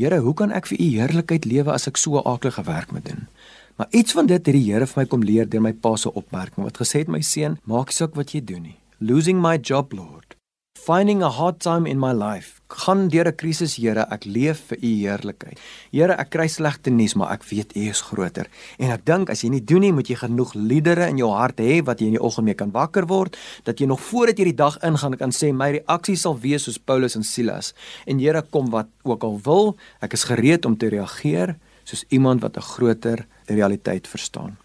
Here, 0.00 0.16
hoe 0.24 0.32
kan 0.32 0.48
ek 0.56 0.70
vir 0.70 0.78
u 0.80 0.84
heerlikheid 0.96 1.44
lewe 1.44 1.72
as 1.74 1.84
ek 1.90 1.98
so 2.00 2.22
aaklige 2.24 2.62
werk 2.64 2.92
moet 2.94 3.04
doen? 3.04 3.26
Maar 3.76 3.88
iets 3.90 4.12
van 4.12 4.26
dit 4.26 4.46
het 4.46 4.54
die 4.54 4.72
Here 4.72 4.86
vir 4.86 5.02
my 5.02 5.06
kom 5.06 5.22
leer 5.22 5.48
deur 5.48 5.62
my 5.62 5.72
pa 5.72 5.96
se 5.96 6.12
opmerking 6.12 6.64
wat 6.64 6.80
gesê 6.82 7.04
het 7.04 7.08
my 7.08 7.20
seun, 7.20 7.58
maak 7.64 7.90
saak 7.90 8.14
wat 8.14 8.34
jy 8.34 8.44
doen 8.44 8.62
nie. 8.62 8.76
Losing 9.00 9.40
my 9.40 9.56
job, 9.56 9.92
Lord. 9.92 10.36
Finding 10.80 11.22
a 11.22 11.28
hard 11.28 11.60
time 11.60 11.84
in 11.86 11.98
my 12.00 12.12
life. 12.12 12.60
Gaan 12.68 13.08
deur 13.08 13.28
'n 13.28 13.36
krisis, 13.36 13.76
Here, 13.76 14.06
ek 14.10 14.24
leef 14.24 14.60
vir 14.68 14.78
u 14.82 14.86
heerlikheid. 15.04 15.58
Here, 15.92 16.12
ek 16.12 16.30
kry 16.30 16.48
slegte 16.48 16.90
nuus, 16.90 17.14
maar 17.14 17.32
ek 17.32 17.44
weet 17.44 17.76
u 17.76 17.80
is 17.80 18.00
groter. 18.00 18.46
En 18.78 18.90
ek 18.90 19.04
dink 19.04 19.30
as 19.30 19.42
jy 19.42 19.50
nie 19.50 19.64
doen 19.64 19.80
nie, 19.80 19.92
moet 19.92 20.08
jy 20.08 20.16
genoeg 20.16 20.54
liedere 20.54 21.08
in 21.08 21.18
jou 21.18 21.30
hart 21.30 21.58
hê 21.58 21.84
wat 21.84 22.00
jy 22.00 22.06
in 22.06 22.16
die 22.16 22.22
oggend 22.22 22.44
mee 22.44 22.54
kan 22.54 22.70
wakker 22.72 23.06
word, 23.06 23.36
dat 23.64 23.78
jy 23.78 23.86
nog 23.86 24.00
voordat 24.00 24.38
jy 24.38 24.44
die 24.44 24.56
dag 24.56 24.78
ingaan 24.82 25.16
kan 25.16 25.30
sê 25.30 25.52
my 25.52 25.70
reaksie 25.70 26.16
sal 26.16 26.38
wees 26.38 26.64
soos 26.64 26.78
Paulus 26.78 27.16
en 27.16 27.22
Silas. 27.22 27.74
En 28.06 28.18
Here, 28.18 28.42
kom 28.42 28.70
wat 28.70 28.88
ook 29.02 29.22
al 29.22 29.40
wil, 29.44 29.76
ek 30.00 30.12
is 30.12 30.24
gereed 30.24 30.64
om 30.64 30.76
te 30.76 30.88
reageer 30.88 31.56
soos 31.84 32.04
iemand 32.08 32.40
wat 32.40 32.56
'n 32.56 32.60
groter 32.60 33.26
realiteit 33.46 34.08
verstaan. 34.08 34.56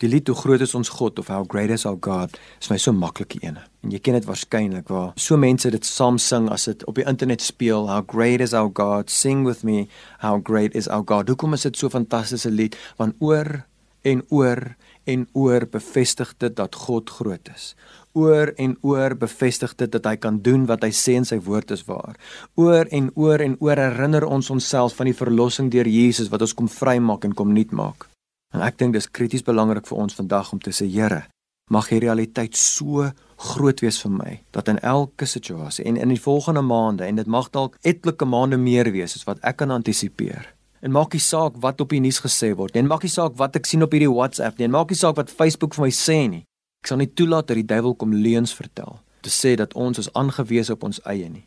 Die 0.00 0.08
lied 0.08 0.28
hoe 0.28 0.36
groot 0.36 0.62
is 0.64 0.74
ons 0.74 0.88
God 0.88 1.18
of 1.18 1.28
how 1.28 1.44
great 1.44 1.70
is 1.70 1.84
our 1.84 1.98
God 2.00 2.38
is 2.60 2.70
my 2.70 2.78
so 2.80 2.92
maklike 2.92 3.36
ene. 3.44 3.60
En 3.84 3.92
jy 3.92 3.98
ken 4.00 4.16
dit 4.16 4.24
waarskynlik 4.24 4.88
waar 4.88 5.12
so 5.20 5.36
mense 5.36 5.70
dit 5.70 5.84
saam 5.84 6.16
sing 6.18 6.48
as 6.48 6.64
dit 6.64 6.84
op 6.88 6.96
die 6.96 7.04
internet 7.04 7.42
speel 7.44 7.88
how 7.88 8.00
great 8.08 8.40
is 8.40 8.54
our 8.56 8.70
God 8.72 9.10
sing 9.10 9.44
with 9.44 9.60
me 9.62 9.88
how 10.24 10.40
great 10.40 10.74
is 10.74 10.88
our 10.88 11.04
God. 11.04 11.28
Hoekom 11.28 11.52
is 11.52 11.68
dit 11.68 11.76
so 11.76 11.86
'n 11.86 11.90
fantastiese 11.90 12.50
lied 12.50 12.76
want 12.96 13.14
oor 13.20 13.66
en 14.02 14.24
oor 14.30 14.76
en 15.04 15.28
oor 15.32 15.66
bevestig 15.66 16.32
dit 16.38 16.56
dat 16.56 16.74
God 16.74 17.10
groot 17.10 17.48
is. 17.54 17.74
Oor 18.12 18.50
en 18.58 18.76
oor 18.82 19.14
bevestig 19.14 19.76
dit 19.78 19.90
dat 19.92 20.06
hy 20.08 20.16
kan 20.18 20.40
doen 20.42 20.64
wat 20.66 20.82
hy 20.82 20.90
sê 20.90 21.14
in 21.14 21.26
sy 21.28 21.38
woord 21.46 21.70
is 21.70 21.84
waar. 21.86 22.16
Oor 22.58 22.88
en 22.90 23.10
oor 23.14 23.42
en 23.44 23.54
oor 23.62 23.78
herinner 23.78 24.26
ons 24.26 24.50
onsself 24.50 24.96
van 24.98 25.06
die 25.06 25.14
verlossing 25.14 25.70
deur 25.70 25.86
Jesus 25.86 26.30
wat 26.32 26.42
ons 26.42 26.56
kom 26.58 26.68
vrymaak 26.68 27.24
en 27.28 27.36
kom 27.38 27.54
nuut 27.54 27.70
maak. 27.70 28.08
En 28.50 28.64
ek 28.66 28.80
dink 28.82 28.96
dis 28.96 29.06
krities 29.06 29.46
belangrik 29.46 29.86
vir 29.86 30.00
ons 30.02 30.16
vandag 30.18 30.50
om 30.52 30.58
te 30.58 30.74
sê 30.74 30.88
Here, 30.90 31.22
mag 31.70 31.86
hierdie 31.86 32.08
realiteit 32.08 32.58
so 32.58 33.06
groot 33.40 33.80
wees 33.80 34.00
vir 34.02 34.12
my 34.12 34.32
dat 34.52 34.68
in 34.68 34.80
elke 34.82 35.26
situasie 35.26 35.86
en 35.86 35.96
in 35.96 36.10
die 36.10 36.20
volgende 36.20 36.64
maande 36.66 37.06
en 37.06 37.22
dit 37.22 37.30
mag 37.30 37.48
dalk 37.54 37.78
etlike 37.86 38.26
maande 38.26 38.58
meer 38.58 38.90
wees 38.90 39.14
as 39.16 39.26
wat 39.28 39.38
ek 39.46 39.62
kan 39.62 39.70
antisipeer. 39.70 40.50
En 40.82 40.92
maak 40.92 41.14
nie 41.14 41.22
saak 41.22 41.60
wat 41.62 41.80
op 41.80 41.94
die 41.94 42.02
nuus 42.02 42.18
gesê 42.24 42.50
word 42.58 42.74
nie 42.74 42.82
en 42.82 42.90
maak 42.90 43.06
nie 43.06 43.12
saak 43.12 43.38
wat 43.38 43.56
ek 43.56 43.70
sien 43.70 43.86
op 43.86 43.94
hierdie 43.94 44.10
WhatsApp 44.10 44.58
nie 44.58 44.66
en 44.66 44.74
maak 44.74 44.90
nie 44.90 44.98
saak 44.98 45.16
wat 45.20 45.30
Facebook 45.30 45.78
vir 45.78 45.86
my 45.86 45.92
sê 45.94 46.24
nie. 46.26 46.42
Ek 46.80 46.88
sal 46.88 47.00
nie 47.02 47.10
toelaat 47.12 47.50
dat 47.50 47.58
die 47.60 47.66
duiwel 47.68 47.94
kom 47.94 48.12
leuns 48.16 48.54
vertel 48.56 49.00
te 49.20 49.28
sê 49.28 49.52
dat 49.60 49.74
ons 49.76 49.98
is 50.00 50.08
aangewese 50.16 50.72
op 50.72 50.86
ons 50.88 51.00
eie 51.04 51.28
nie. 51.28 51.44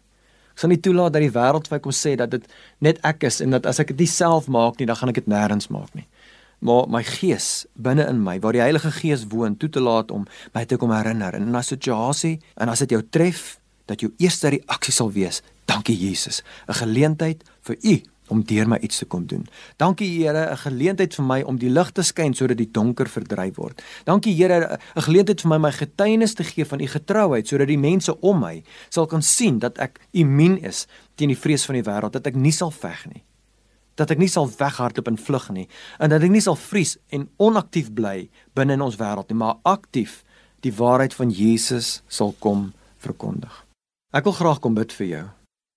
Ek 0.54 0.62
sal 0.62 0.70
nie 0.70 0.82
toelaat 0.86 1.16
dat 1.16 1.24
die 1.26 1.34
wêreld 1.34 1.66
vir 1.66 1.78
my 1.78 1.82
kom 1.82 1.96
sê 1.98 2.14
dat 2.20 2.30
dit 2.36 2.44
net 2.86 3.00
ek 3.02 3.26
is 3.26 3.40
en 3.42 3.56
dat 3.56 3.66
as 3.66 3.82
ek 3.82 3.96
dit 3.98 4.10
self 4.10 4.46
maak 4.46 4.78
nie, 4.78 4.86
dan 4.86 5.00
gaan 5.00 5.10
ek 5.10 5.24
dit 5.24 5.32
nêrens 5.34 5.72
maak 5.74 5.90
nie. 5.98 6.06
Maar 6.64 6.86
my 6.88 7.02
gees 7.04 7.66
binne 7.74 8.06
in 8.08 8.22
my 8.24 8.38
waar 8.44 8.54
die 8.56 8.62
Heilige 8.62 8.94
Gees 8.94 9.26
woon 9.34 9.58
toe 9.58 9.72
te 9.74 9.82
laat 9.82 10.14
om 10.14 10.28
my 10.54 10.64
te 10.70 10.78
kom 10.78 10.94
herinner. 10.94 11.36
In 11.36 11.50
'n 11.50 11.64
situasie 11.64 12.40
en 12.56 12.70
as 12.70 12.80
dit 12.80 12.92
jou 12.92 13.02
tref 13.02 13.60
dat 13.88 14.00
jou 14.00 14.14
eerste 14.18 14.48
reaksie 14.50 14.94
sal 14.94 15.12
wees 15.12 15.42
dankie 15.66 15.98
Jesus. 15.98 16.44
'n 16.68 16.74
geleentheid 16.74 17.44
vir 17.62 17.78
u 17.82 18.02
om 18.28 18.44
deur 18.44 18.68
my 18.68 18.78
iets 18.82 18.98
te 18.98 19.06
kom 19.06 19.26
doen. 19.28 19.48
Dankie 19.78 20.10
Here, 20.18 20.52
'n 20.52 20.58
geleentheid 20.58 21.16
vir 21.16 21.26
my 21.26 21.42
om 21.42 21.58
die 21.58 21.70
lig 21.70 21.92
te 21.92 22.02
skyn 22.02 22.34
sodat 22.34 22.58
die 22.58 22.72
donker 22.72 23.10
verdryf 23.10 23.56
word. 23.56 23.82
Dankie 24.06 24.34
Here, 24.36 24.80
'n 24.96 25.02
geleentheid 25.02 25.42
vir 25.42 25.50
my 25.50 25.58
my 25.58 25.72
getuienis 25.72 26.34
te 26.34 26.44
gee 26.44 26.66
van 26.66 26.80
u 26.80 26.88
getrouheid 26.88 27.48
sodat 27.48 27.68
die 27.68 27.78
mense 27.78 28.20
om 28.22 28.40
my 28.40 28.64
sal 28.90 29.06
kan 29.06 29.22
sien 29.22 29.60
dat 29.60 29.78
ek 29.78 30.00
immuun 30.12 30.58
is 30.64 30.88
teen 31.16 31.28
die 31.28 31.38
vrees 31.38 31.66
van 31.66 31.76
die 31.76 31.84
wêreld, 31.84 32.12
dat 32.12 32.28
ek 32.28 32.36
nie 32.36 32.52
sal 32.52 32.72
veg 32.72 33.06
nie 33.14 33.24
dat 33.96 34.12
ek 34.12 34.18
nie 34.18 34.30
sal 34.32 34.50
weghardloop 34.50 35.08
en 35.08 35.18
vlug 35.18 35.50
nie 35.54 35.68
en 36.00 36.10
dat 36.10 36.24
ek 36.24 36.34
nie 36.34 36.42
sal 36.42 36.56
vries 36.56 36.98
en 37.14 37.30
onaktief 37.38 37.94
bly 37.94 38.30
binne 38.58 38.74
in 38.74 38.82
ons 38.82 38.98
wêreld 38.98 39.30
nie 39.30 39.38
maar 39.38 39.60
aktief 39.64 40.24
die 40.66 40.74
waarheid 40.74 41.14
van 41.14 41.30
Jesus 41.30 42.02
sal 42.08 42.34
kom 42.40 42.72
verkondig. 42.98 43.52
Ek 44.16 44.24
wil 44.24 44.34
graag 44.34 44.62
kom 44.64 44.74
bid 44.74 44.94
vir 44.96 45.08
jou 45.08 45.26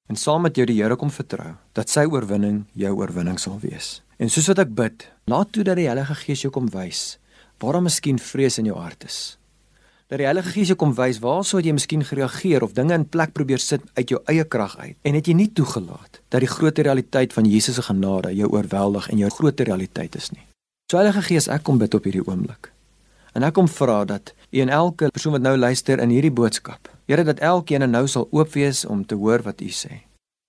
en 0.06 0.16
saam 0.16 0.42
met 0.46 0.56
jou 0.56 0.66
die 0.66 0.78
Here 0.82 0.96
kom 0.96 1.10
vertrou 1.10 1.54
dat 1.74 1.92
sy 1.92 2.06
oorwinning 2.06 2.64
jou 2.74 2.92
oorwinning 2.96 3.38
sal 3.38 3.58
wees. 3.62 4.02
En 4.18 4.30
soos 4.32 4.48
wat 4.52 4.62
ek 4.64 4.74
bid, 4.74 5.08
laat 5.26 5.52
toe 5.52 5.64
dat 5.64 5.76
die 5.76 5.88
Heilige 5.90 6.14
Gees 6.14 6.46
jou 6.46 6.52
kom 6.54 6.70
wys 6.72 7.18
waar 7.58 7.78
daar 7.78 7.86
miskien 7.88 8.18
vrees 8.20 8.58
in 8.60 8.68
jou 8.68 8.76
hart 8.76 9.04
is 9.08 9.36
dat 10.06 10.20
die 10.20 10.26
Heilige 10.28 10.52
Gees 10.54 10.70
jou 10.70 10.76
kom 10.78 10.92
wys 10.94 11.18
waar 11.22 11.42
sou 11.44 11.58
jy 11.58 11.72
miskien 11.74 12.04
gereageer 12.06 12.62
of 12.62 12.76
dinge 12.76 12.94
in 12.94 13.08
plek 13.10 13.32
probeer 13.34 13.62
sit 13.62 13.82
uit 13.98 14.12
jou 14.12 14.20
eie 14.30 14.44
krag 14.46 14.76
uit 14.78 14.94
en 15.02 15.18
het 15.18 15.26
jy 15.26 15.34
nie 15.34 15.48
toegelaat 15.50 16.20
dat 16.30 16.44
die 16.44 16.50
groot 16.50 16.78
realiteit 16.78 17.34
van 17.34 17.48
Jesus 17.50 17.80
se 17.80 17.82
genade 17.88 18.30
jou 18.38 18.52
oorweldig 18.54 19.10
en 19.10 19.24
jou 19.24 19.30
groot 19.34 19.60
realiteit 19.66 20.14
is 20.14 20.30
nie. 20.30 20.44
So 20.86 21.00
Heilige 21.02 21.24
Gees, 21.26 21.50
ek 21.50 21.66
kom 21.66 21.82
bid 21.82 21.94
op 21.98 22.06
hierdie 22.06 22.22
oomblik. 22.22 22.70
En 23.36 23.44
ek 23.44 23.52
kom 23.58 23.66
vra 23.68 24.00
dat 24.08 24.32
U 24.50 24.60
en 24.64 24.70
elke 24.72 25.10
persoon 25.12 25.34
wat 25.36 25.44
nou 25.44 25.56
luister 25.60 26.00
in 26.00 26.12
hierdie 26.14 26.32
boodskap, 26.32 26.88
Here 27.06 27.22
dat 27.22 27.38
elkeen 27.44 27.84
nou 27.90 28.06
sal 28.08 28.24
oop 28.32 28.54
wees 28.56 28.84
om 28.84 29.04
te 29.06 29.14
hoor 29.14 29.44
wat 29.44 29.60
U 29.60 29.68
sê. 29.68 30.06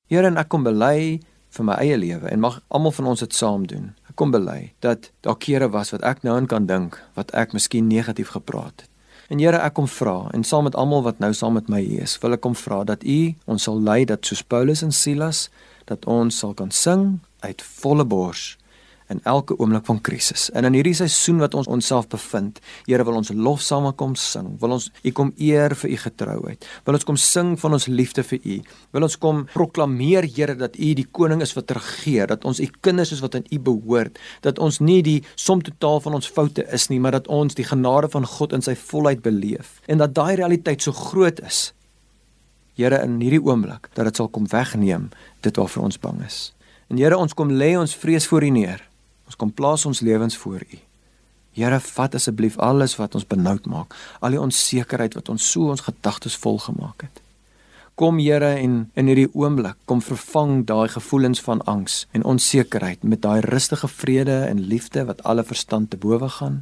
Here, 0.10 0.26
en 0.26 0.39
ek 0.39 0.47
kom 0.50 0.63
bely 0.63 1.19
vir 1.54 1.65
my 1.67 1.76
eie 1.84 1.97
lewe 2.00 2.32
en 2.32 2.39
mag 2.39 2.62
almal 2.73 2.95
van 2.95 3.10
ons 3.12 3.19
dit 3.21 3.34
saam 3.36 3.67
doen. 3.67 3.91
Ek 4.10 4.15
kom 4.15 4.32
bely 4.32 4.71
dat 4.82 5.12
daar 5.21 5.38
kere 5.38 5.67
was 5.73 5.91
wat 5.91 6.06
ek 6.08 6.23
nou 6.23 6.38
in 6.39 6.47
kan 6.47 6.65
dink 6.65 6.95
wat 7.19 7.34
ek 7.36 7.54
miskien 7.54 7.89
negatief 7.91 8.32
gepraat 8.34 8.86
het. 8.86 8.89
En 9.28 9.43
Here, 9.43 9.60
ek 9.60 9.76
kom 9.76 9.89
vra 9.91 10.32
en 10.34 10.47
saam 10.47 10.65
met 10.69 10.78
almal 10.80 11.04
wat 11.04 11.19
nou 11.19 11.34
saam 11.36 11.60
met 11.60 11.67
my 11.67 11.82
hier 11.84 12.08
is, 12.08 12.15
wil 12.23 12.38
ek 12.38 12.45
kom 12.45 12.56
vra 12.56 12.86
dat 12.88 13.04
U 13.04 13.19
ons 13.52 13.67
sal 13.67 13.84
lei 13.84 14.06
dat 14.08 14.23
soos 14.26 14.45
Paulus 14.47 14.86
en 14.88 14.95
Silas 14.95 15.50
dat 15.91 16.08
ons 16.08 16.39
sal 16.39 16.56
kan 16.56 16.71
sing 16.71 17.19
uit 17.43 17.62
volle 17.84 18.08
bors 18.08 18.56
in 19.13 19.22
elke 19.24 19.56
oomblik 19.58 19.86
van 19.88 20.02
krisis. 20.02 20.50
En 20.52 20.67
in 20.67 20.76
hierdie 20.76 20.96
seisoen 20.98 21.39
wat 21.43 21.56
ons 21.58 21.67
onsself 21.67 22.08
bevind, 22.12 22.60
Here 22.88 23.04
wil 23.04 23.20
ons 23.20 23.32
lofsame 23.34 23.91
kom 24.00 24.15
sing. 24.15 24.56
Wil 24.62 24.78
ons 24.78 24.89
U 25.04 25.12
kom 25.12 25.32
eer 25.38 25.76
vir 25.76 25.91
U 25.91 25.98
getrouheid. 26.04 26.67
Wil 26.86 26.98
ons 26.98 27.08
kom 27.08 27.20
sing 27.20 27.56
van 27.60 27.78
ons 27.78 27.88
liefde 27.88 28.24
vir 28.24 28.39
U. 28.43 28.58
Wil 28.96 29.08
ons 29.08 29.17
kom 29.20 29.46
proklameer 29.54 30.28
Here 30.28 30.56
dat 30.56 30.76
U 30.76 30.93
die 30.98 31.08
koning 31.12 31.41
is 31.46 31.56
wat 31.58 31.72
regeer, 31.76 32.28
dat 32.28 32.46
ons 32.46 32.60
U 32.63 32.67
kinders 32.82 33.13
is 33.15 33.24
wat 33.24 33.36
aan 33.36 33.48
U 33.52 33.60
behoort, 33.60 34.20
dat 34.41 34.60
ons 34.60 34.80
nie 34.80 35.02
die 35.06 35.22
som 35.36 35.62
totaal 35.63 36.02
van 36.04 36.20
ons 36.20 36.28
foute 36.28 36.65
is 36.74 36.89
nie, 36.91 37.00
maar 37.00 37.15
dat 37.17 37.28
ons 37.32 37.56
die 37.56 37.67
genade 37.67 38.10
van 38.13 38.28
God 38.28 38.54
in 38.54 38.65
sy 38.65 38.76
volheid 38.76 39.24
beleef 39.26 39.78
en 39.88 40.02
dat 40.02 40.15
daai 40.15 40.36
realiteit 40.39 40.84
so 40.84 40.91
groot 40.91 41.39
is. 41.46 41.72
Here 42.78 43.00
in 43.02 43.17
hierdie 43.24 43.41
oomblik 43.41 43.89
dat 43.96 44.06
dit 44.06 44.20
sal 44.20 44.30
kom 44.30 44.46
wegneem 44.52 45.10
dit 45.46 45.58
waarvoor 45.58 45.89
ons 45.89 46.00
bang 46.02 46.22
is. 46.26 46.38
En 46.91 47.00
Here 47.02 47.17
ons 47.17 47.34
kom 47.34 47.52
lê 47.52 47.74
ons 47.78 47.96
vrees 47.96 48.28
voor 48.30 48.46
U 48.46 48.52
neer. 48.54 48.87
Ons 49.28 49.36
kom 49.40 49.52
plaas 49.52 49.86
ons 49.86 50.02
lewens 50.02 50.38
voor 50.40 50.63
U. 50.63 50.80
Here, 51.58 51.80
vat 51.82 52.16
asseblief 52.16 52.58
alles 52.62 52.96
wat 53.00 53.16
ons 53.18 53.26
benoud 53.28 53.66
maak, 53.66 53.96
al 54.22 54.36
die 54.36 54.42
onsekerheid 54.42 55.18
wat 55.18 55.30
ons 55.34 55.46
so 55.52 55.72
ons 55.74 55.86
gedagtes 55.88 56.38
vol 56.38 56.60
gemaak 56.62 57.08
het. 57.08 57.22
Kom 57.98 58.20
Here 58.22 58.52
en 58.62 58.92
in 58.94 59.08
hierdie 59.10 59.32
oomblik 59.34 59.80
kom 59.90 60.04
vervang 60.06 60.60
daai 60.70 60.88
gevoelens 60.94 61.42
van 61.42 61.63
angs 61.66 62.04
en 62.13 62.28
onsekerheid 62.30 63.02
met 63.02 63.24
daai 63.24 63.42
rustige 63.42 63.90
vrede 63.90 64.44
en 64.46 64.68
liefde 64.70 65.08
wat 65.10 65.24
alle 65.26 65.44
verstand 65.44 65.90
te 65.90 65.98
bowe 65.98 66.30
gaan. 66.30 66.60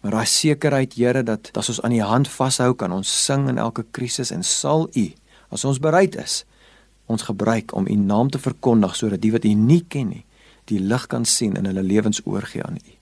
Maar 0.00 0.20
daai 0.20 0.30
sekerheid 0.30 0.94
Here 0.94 1.24
dat 1.26 1.50
as 1.58 1.72
ons 1.74 1.82
aan 1.82 1.96
U 1.98 2.00
hand 2.06 2.30
vashou 2.30 2.70
kan 2.78 2.94
ons 2.94 3.10
sing 3.24 3.48
in 3.50 3.58
elke 3.58 3.82
krisis 3.90 4.30
en 4.30 4.46
sal 4.46 4.86
U 4.94 5.08
as 5.50 5.64
ons 5.64 5.82
bereid 5.82 6.14
is 6.14 6.44
ons 7.08 7.26
gebruik 7.26 7.74
om 7.74 7.88
U 7.88 7.96
naam 7.98 8.30
te 8.30 8.38
verkondig 8.38 8.94
sodat 8.94 9.24
die 9.24 9.32
wat 9.34 9.44
U 9.48 9.52
nie 9.58 9.82
ken 9.90 10.12
nie 10.14 10.24
die 10.68 10.80
lig 10.80 11.08
kan 11.10 11.24
sien 11.24 11.56
in 11.56 11.68
hulle 11.70 11.82
lewens 11.82 12.20
oorgee 12.24 12.64
aan 12.64 12.78
U. 12.78 12.94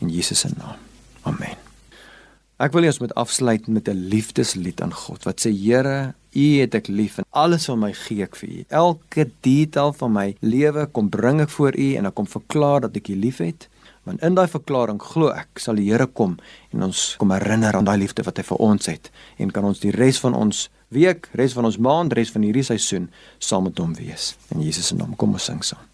In 0.00 0.08
Jesus 0.08 0.40
se 0.44 0.52
naam. 0.56 0.78
Amen. 1.28 1.58
Ek 2.60 2.74
wil 2.76 2.84
ons 2.90 2.98
met 3.00 3.14
afsluit 3.16 3.68
met 3.72 3.88
'n 3.88 4.08
liefdeslied 4.12 4.80
aan 4.84 4.92
God 4.92 5.24
wat 5.24 5.40
sê 5.40 5.50
Here, 5.50 6.14
U 6.34 6.60
het 6.60 6.74
ek 6.74 6.88
lief 6.88 7.18
en 7.18 7.24
alles 7.30 7.64
van 7.64 7.78
my 7.78 7.92
gee 7.92 8.22
ek 8.22 8.36
vir 8.36 8.48
U. 8.48 8.64
Elke 8.68 9.30
detail 9.40 9.92
van 9.92 10.12
my 10.12 10.36
lewe 10.40 10.86
kom 10.86 11.08
bring 11.08 11.40
ek 11.40 11.48
voor 11.48 11.74
U 11.74 11.94
en 11.94 12.06
ek 12.06 12.14
kom 12.14 12.26
verklaar 12.26 12.80
dat 12.80 12.96
ek 12.96 13.08
U 13.08 13.16
liefhet. 13.16 13.68
Want 14.04 14.22
in 14.22 14.34
daai 14.34 14.48
verklaring 14.48 15.00
glo 15.02 15.28
ek 15.28 15.58
sal 15.58 15.74
die 15.74 15.90
Here 15.90 16.06
kom 16.06 16.36
en 16.72 16.82
ons 16.82 17.16
kom 17.18 17.30
herinner 17.30 17.76
aan 17.76 17.84
daai 17.84 17.98
liefde 17.98 18.22
wat 18.22 18.36
hy 18.36 18.42
vir 18.42 18.58
ons 18.58 18.86
het 18.86 19.10
en 19.38 19.50
kan 19.50 19.64
ons 19.64 19.80
die 19.80 19.90
res 19.90 20.20
van 20.20 20.34
ons 20.34 20.68
week, 20.88 21.28
res 21.32 21.52
van 21.52 21.64
ons 21.64 21.78
maand, 21.78 22.12
res 22.12 22.30
van 22.30 22.42
hierdie 22.42 22.66
seisoen 22.66 23.10
saam 23.38 23.64
met 23.64 23.78
hom 23.78 23.94
wees. 23.94 24.36
In 24.54 24.60
Jesus 24.62 24.86
se 24.86 24.94
naam 24.94 25.16
kom 25.16 25.32
ons 25.32 25.44
sing 25.44 25.62
saam. 25.64 25.84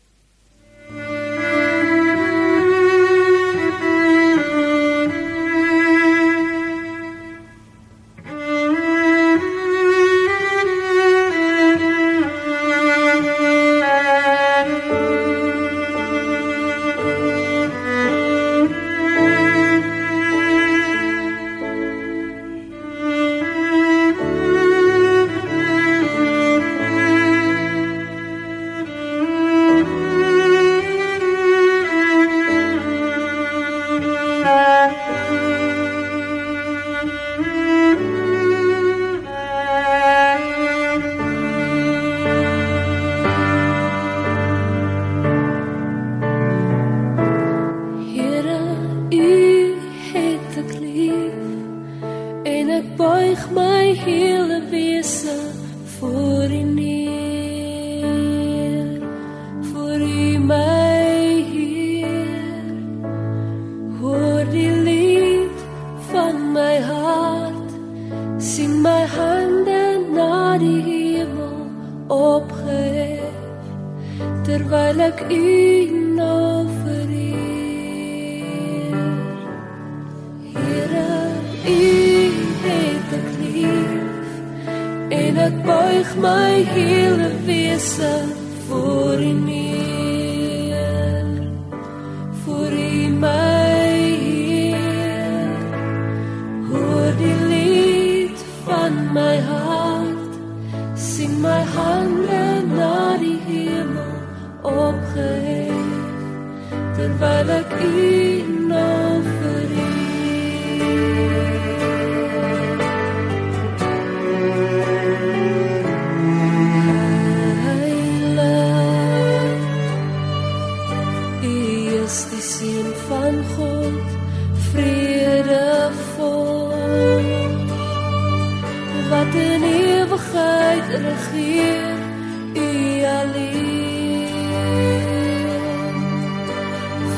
U 132.54 133.04
alleen. 133.04 134.28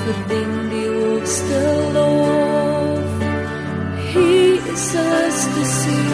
Verdien 0.02 0.68
die 0.70 0.88
hoogste 0.88 1.60
lof, 1.92 3.10
Jesus 4.14 5.38
te 5.54 5.64
sien 5.64 6.12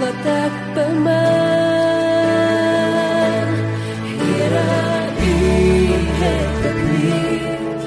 wat 0.00 0.24
ek 0.24 0.56
bemin. 0.74 1.10
Here, 4.20 4.66
U 5.20 5.32
het 6.20 6.62
ek 6.72 6.80
lief 6.90 7.80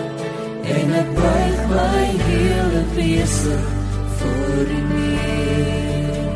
en 0.78 0.88
ek 1.02 1.10
buig 1.20 1.60
my 1.74 2.06
hele 2.30 2.82
wese 2.96 3.58
voor 4.18 4.66
U 4.80 4.82
neer. 4.94 6.32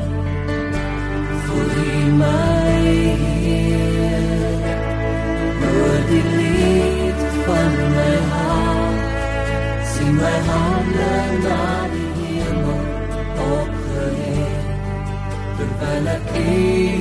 Voor 1.47 1.71
U 1.85 2.11
my 2.21 2.56
sien 10.17 10.23
my 10.23 10.37
hande 10.47 11.13
na 11.43 11.87
die 11.91 12.09
hemel 12.39 12.81
opgehef, 13.47 14.65
terwyl 15.57 16.07
ek 16.15 16.25
U 16.33 16.96